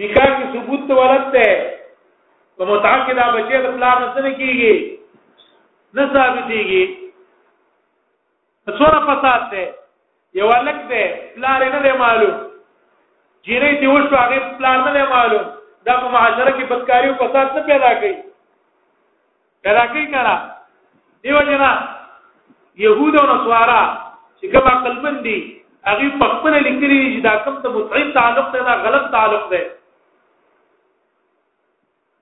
نکاح 0.00 0.28
کې 0.36 0.46
ثبوت 0.52 0.90
ولادت 0.98 1.32
ته 1.36 1.75
په 2.58 2.64
متعال 2.70 3.00
کې 3.06 3.18
دا 3.20 3.24
بچی 3.36 3.58
د 3.64 3.72
پلان 3.78 3.98
نه 4.02 4.12
څه 4.12 4.36
کیږي 4.36 4.76
نه 5.96 6.04
ثابتېږي 6.12 6.84
څوره 8.78 9.00
فساد 9.08 9.42
دی 9.56 9.64
یو 10.40 10.48
لک 10.68 10.78
دی 10.92 11.02
پلان 11.34 11.66
نه 11.74 11.80
دی 11.88 11.92
معلوم 12.04 12.36
جینې 13.48 13.80
دی 13.82 13.86
وشو 13.94 14.16
هغه 14.22 14.40
پلان 14.62 14.80
نه 14.86 14.94
دی 14.96 15.02
معلوم 15.12 15.44
دا 15.88 15.96
په 16.04 16.08
معاشره 16.16 16.50
کې 16.56 16.64
بدکاری 16.72 17.08
او 17.12 17.16
فساد 17.24 17.52
نه 17.56 17.62
پیدا 17.70 17.92
کوي 18.00 18.14
پیدا 19.68 19.86
کوي 19.92 20.06
کنه 20.16 20.34
دیو 21.22 21.42
جنا 21.50 21.70
يهود 22.86 23.18
او 23.22 23.26
نصارا 23.34 23.80
چې 24.40 24.46
کوم 24.52 24.70
عقل 24.74 25.00
مندي 25.06 25.38
هغه 25.90 26.10
په 26.24 26.34
خپل 26.36 26.58
لیکلي 26.62 27.00
چې 27.00 27.26
دا 27.30 27.36
کوم 27.48 27.62
ته 27.64 27.68
متعین 27.80 28.12
تعلق 28.20 28.52
دی 28.54 28.60
دا 28.70 28.74
غلط 28.88 29.10
تعلق 29.16 29.50
دی 29.54 29.62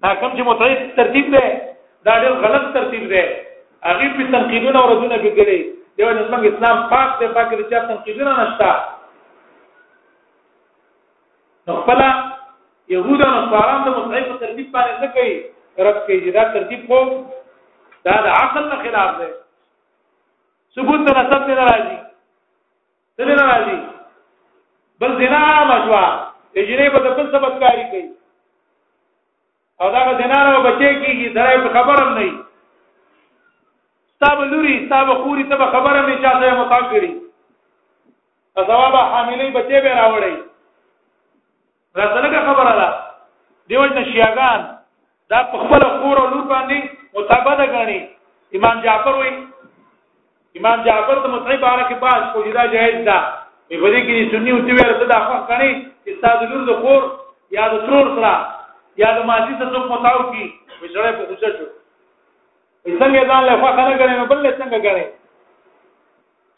دا 0.05 0.13
کوم 0.23 0.35
چې 0.37 0.43
متعید 0.47 0.81
ترتیب 0.97 1.29
دی 1.35 1.41
دا 2.07 2.15
ډېر 2.23 2.33
غلط 2.45 2.65
ترتیب 2.73 3.05
دی 3.13 3.21
هغه 3.91 4.09
په 4.17 4.25
تنقیدونه 4.33 4.81
او 4.81 4.89
ردونه 4.91 5.19
کې 5.21 5.37
کړي 5.37 5.59
دیو 5.99 6.11
نظام 6.19 6.43
اسلام 6.49 6.81
پاک 6.93 7.15
دی 7.21 7.27
پاک 7.37 7.53
لري 7.53 7.65
چې 7.69 7.87
تنقیدونه 7.93 8.35
نشته 8.41 8.75
نو 11.71 11.77
خپل 11.83 12.03
يهود 12.95 13.23
او 13.27 13.31
نصارا 13.37 13.79
د 13.87 13.97
متعید 14.01 14.29
په 14.33 14.37
ترتیب 14.45 14.69
باندې 14.75 15.01
نه 15.05 15.15
کوي 15.15 15.89
رد 15.89 16.03
کوي 16.09 16.31
دا 16.35 16.45
ترتیب 16.57 16.85
خو 16.91 16.99
دا 17.05 18.17
د 18.27 18.33
عقل 18.43 18.65
نه 18.69 18.79
خلاف 18.83 19.15
دی 19.21 19.29
ثبوت 20.75 21.07
نه 21.07 21.15
سب 21.31 21.49
نه 21.53 21.57
راځي 21.63 21.97
څه 21.97 23.33
نه 23.33 23.49
راځي 23.53 23.81
بل 25.03 25.17
دینه 25.23 25.65
مشوا 25.73 26.05
اجنه 26.57 26.91
په 26.99 27.15
بل 27.23 27.33
سبب 27.39 27.59
کاری 27.65 27.89
کوي 27.95 28.05
او 29.81 29.91
دا 29.91 30.13
دینار 30.19 30.47
او 30.55 30.63
بچی 30.63 30.89
کیږي 31.05 31.29
درې 31.39 31.59
په 31.63 31.69
خبرم 31.77 32.11
نه 32.19 32.27
ستاب 34.17 34.39
لوري 34.53 34.75
ستاب 34.87 35.09
خوري 35.23 35.45
ته 35.45 35.57
خبره 35.77 36.01
نه 36.09 36.17
چاته 36.23 36.55
متاکړي 36.61 37.11
ثواب 38.71 38.95
حاملې 39.13 39.51
بچی 39.59 39.81
به 39.87 39.93
راوړي 39.95 40.35
راځنه 41.97 42.39
خبره 42.47 42.73
ده 42.81 42.89
دیوژن 43.69 44.05
شیاغان 44.13 44.61
دا 45.31 45.39
په 45.53 45.59
خپل 45.67 45.83
خور 45.91 46.23
او 46.23 46.27
لور 46.31 46.47
باندې 46.49 46.81
متابده 47.15 47.67
غني 47.77 48.01
امام 48.57 48.81
جعفر 48.81 49.15
وایي 49.21 49.37
امام 50.59 50.83
جعفر 50.85 51.17
ته 51.23 51.29
مصعب 51.37 51.61
بارک 51.61 51.93
باز 52.05 52.33
کو 52.33 52.45
جدا 52.49 52.65
جائز 52.67 53.05
ده 53.07 53.19
په 53.71 53.91
دې 53.93 54.01
کې 54.07 54.31
سنی 54.37 54.51
او 54.51 54.59
تیور 54.67 54.93
ته 55.01 55.05
دا 55.15 55.21
خو 55.31 55.37
کني 55.49 55.71
چې 56.07 56.11
ستاد 56.19 56.51
لور 56.51 56.65
د 56.71 56.81
خور 56.85 57.11
یا 57.59 57.69
د 57.73 57.87
ترور 57.87 58.17
سره 58.19 58.35
یا 59.03 59.11
د 59.17 59.25
ماضي 59.31 59.55
ته 59.61 59.67
څوک 59.75 59.91
متاو 59.93 60.23
کی 60.33 60.45
مشره 60.81 61.11
په 61.19 61.23
غوسه 61.29 61.49
شو 61.59 61.67
څنګه 63.01 63.21
ځان 63.31 63.43
له 63.49 63.55
خوا 63.63 63.71
کنه 63.79 63.95
غره 64.01 64.25
بل 64.33 64.39
له 64.45 64.53
څنګه 64.59 64.79
غره 64.87 65.05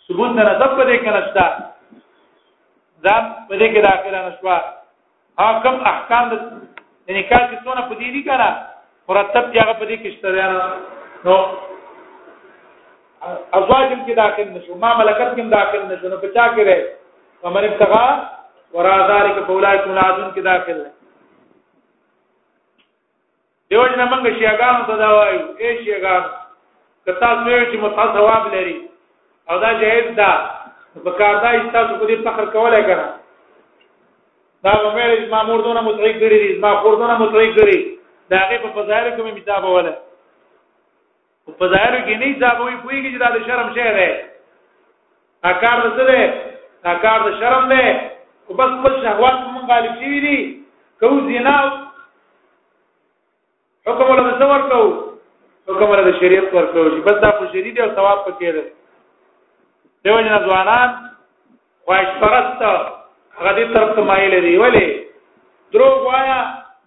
سبون 0.07 0.37
در 0.39 0.49
ادب 0.55 0.75
په 0.79 0.85
دې 0.89 0.97
کې 1.03 1.15
نشتا 1.19 1.47
دا 3.05 3.15
په 3.49 3.55
دې 3.59 3.69
کې 3.73 3.81
داخله 3.89 4.27
نشوا 4.29 4.57
حکم 5.47 5.81
احکام 5.93 6.29
د 6.35 6.37
نکاح 7.17 7.45
کې 7.49 7.57
څونه 7.65 7.81
په 7.89 7.95
دې 7.95 8.11
دي 8.19 8.23
کنه 8.29 8.49
مرتب 9.11 9.51
دی 9.55 9.59
هغه 9.63 9.75
په 9.79 9.85
دې 9.85 9.97
کې 10.03 10.15
شته 10.17 11.27
نو 11.27 11.37
ازواجم 13.59 14.01
کې 14.05 14.15
داخل 14.23 14.49
نشو 14.59 14.75
ما 14.85 14.91
ملکت 15.01 15.33
کې 15.33 15.57
داخل 15.57 15.83
نشو 15.93 16.09
نو 16.15 16.21
په 16.27 16.35
چا 16.37 16.47
کې 16.49 16.63
رہے 16.71 16.85
ومن 17.43 17.65
ابتغى 17.71 18.07
ورا 18.77 18.97
ذلك 19.09 19.47
فاولئك 19.47 19.87
العادون 19.87 20.33
کې 20.35 20.43
داخل 20.51 20.79
نه 20.83 20.96
دیوژ 23.71 23.91
نه 23.99 24.05
موږ 24.11 24.27
شیعاګانو 24.39 24.81
ته 24.89 24.95
دا 25.03 25.09
وایو 25.17 25.41
اے 25.61 25.69
شیعاګان 25.83 26.23
که 27.05 27.13
تاسو 27.21 27.51
یو 27.51 27.65
چې 27.71 27.77
مصحف 27.85 28.09
ثواب 28.17 28.43
لري 28.55 28.77
او 29.51 29.59
دا 29.65 29.71
جایز 29.81 30.07
ده 30.19 30.31
بکاردا 31.07 31.51
تاسو 31.73 31.95
په 32.01 32.07
دې 32.09 32.17
فخر 32.27 32.45
کولای 32.57 32.83
کړه 32.89 33.07
دا 34.65 34.73
مې 34.95 35.29
ما 35.35 35.43
مور 35.49 35.63
دونه 35.67 35.81
متعی 35.89 36.13
کړی 36.19 36.39
دي 36.45 36.51
ما 36.65 36.75
خور 36.83 36.97
دونه 37.01 37.17
متعی 37.23 37.51
کړی 37.55 37.77
دا 38.31 38.37
هغه 38.43 38.57
په 38.59 38.69
فضایل 38.79 39.09
کې 39.17 39.23
مې 39.27 39.41
کتابوله 39.41 39.95
په 41.47 41.53
فضایل 41.61 41.95
کې 42.05 42.15
نه 42.21 42.39
ځابوي 42.43 42.77
پوېږي 42.85 43.15
چې 43.15 43.19
دا 43.19 43.31
د 43.35 43.47
شرم 43.47 43.75
شی 43.75 43.83
دی 43.99 44.13
اکار 45.51 45.83
څه 45.89 46.07
دی 46.13 46.23
اکار 46.95 47.21
د 47.27 47.43
شرم 47.43 47.67
دی 47.73 47.83
او 48.49 48.55
بس 48.55 48.71
خپل 48.79 49.03
شهوات 49.03 49.37
مونږ 49.43 49.65
غالب 49.69 49.95
شي 50.01 50.21
دي 50.27 50.37
کو 51.01 51.11
زینا 51.29 51.57
حکم 53.89 54.09
ولا 54.11 54.23
څه 54.39 54.45
ورکو 54.53 54.79
حکم 55.71 55.89
ولا 55.91 56.03
د 56.09 56.11
شریعت 56.21 56.47
ورکو 56.55 56.81
چې 56.93 56.99
بس 57.09 57.17
دا 57.25 57.31
خو 57.39 57.45
شریعت 57.53 57.77
او 57.83 57.95
ثواب 57.99 58.19
پکې 58.29 58.49
ده 58.59 58.65
دیو 60.09 60.19
جنا 60.21 60.39
ځوانان 60.49 60.91
واش 61.91 62.07
پرست 62.23 62.61
هغه 63.39 63.51
دې 63.59 63.67
طرف 63.77 63.91
ته 63.99 64.03
مایل 64.11 64.35
دي 64.47 64.55
ولی 64.63 64.87
دروغ 65.77 65.95
وایا 66.07 66.39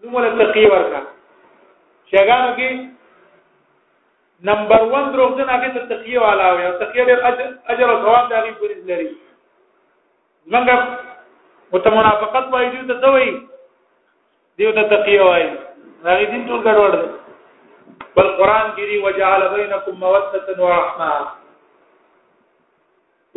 نو 0.01 0.17
ولا 0.17 0.29
تقی 0.41 0.65
ورکا 0.73 1.01
شګانو 2.11 2.55
کې 2.59 2.69
نمبر 4.51 4.79
1 4.99 5.11
دروغ 5.15 5.31
جن 5.39 5.49
هغه 5.53 5.67
ته 5.77 5.83
تقیه 5.95 6.19
والا 6.25 6.45
وي 6.51 6.63
او 6.67 6.73
تقیه 6.83 7.03
ډېر 7.11 7.19
اجر 7.75 7.89
او 7.93 7.97
ثواب 8.07 8.23
دغه 8.33 8.51
پولیس 8.65 8.83
لري 8.91 9.09
څنګه 9.13 10.77
وته 11.71 11.89
منافقت 12.01 12.45
وایي 12.53 12.69
دوی 12.77 12.85
ته 12.93 12.97
دوی 13.07 13.31
دیو 14.57 14.71
ته 14.77 14.83
تقیه 14.95 15.21
وایي 15.29 15.47
هغه 16.05 16.25
دین 16.31 16.41
ټول 16.47 16.59
ګډوډ 16.65 16.91
دی 17.01 17.07
بل 18.15 18.29
قران 18.39 18.69
کې 18.75 18.85
دی 18.89 18.97
وجعل 19.05 19.41
بینکم 19.55 19.95
موده 20.03 20.61
و 20.63 20.69
رحمه 20.75 21.11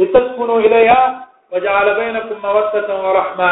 لتسكنوا 0.03 0.59
اليها 0.61 1.25
وجعل 1.53 1.89
بینکم 2.01 2.39
موده 2.47 3.01
و 3.07 3.13
رحمه 3.21 3.51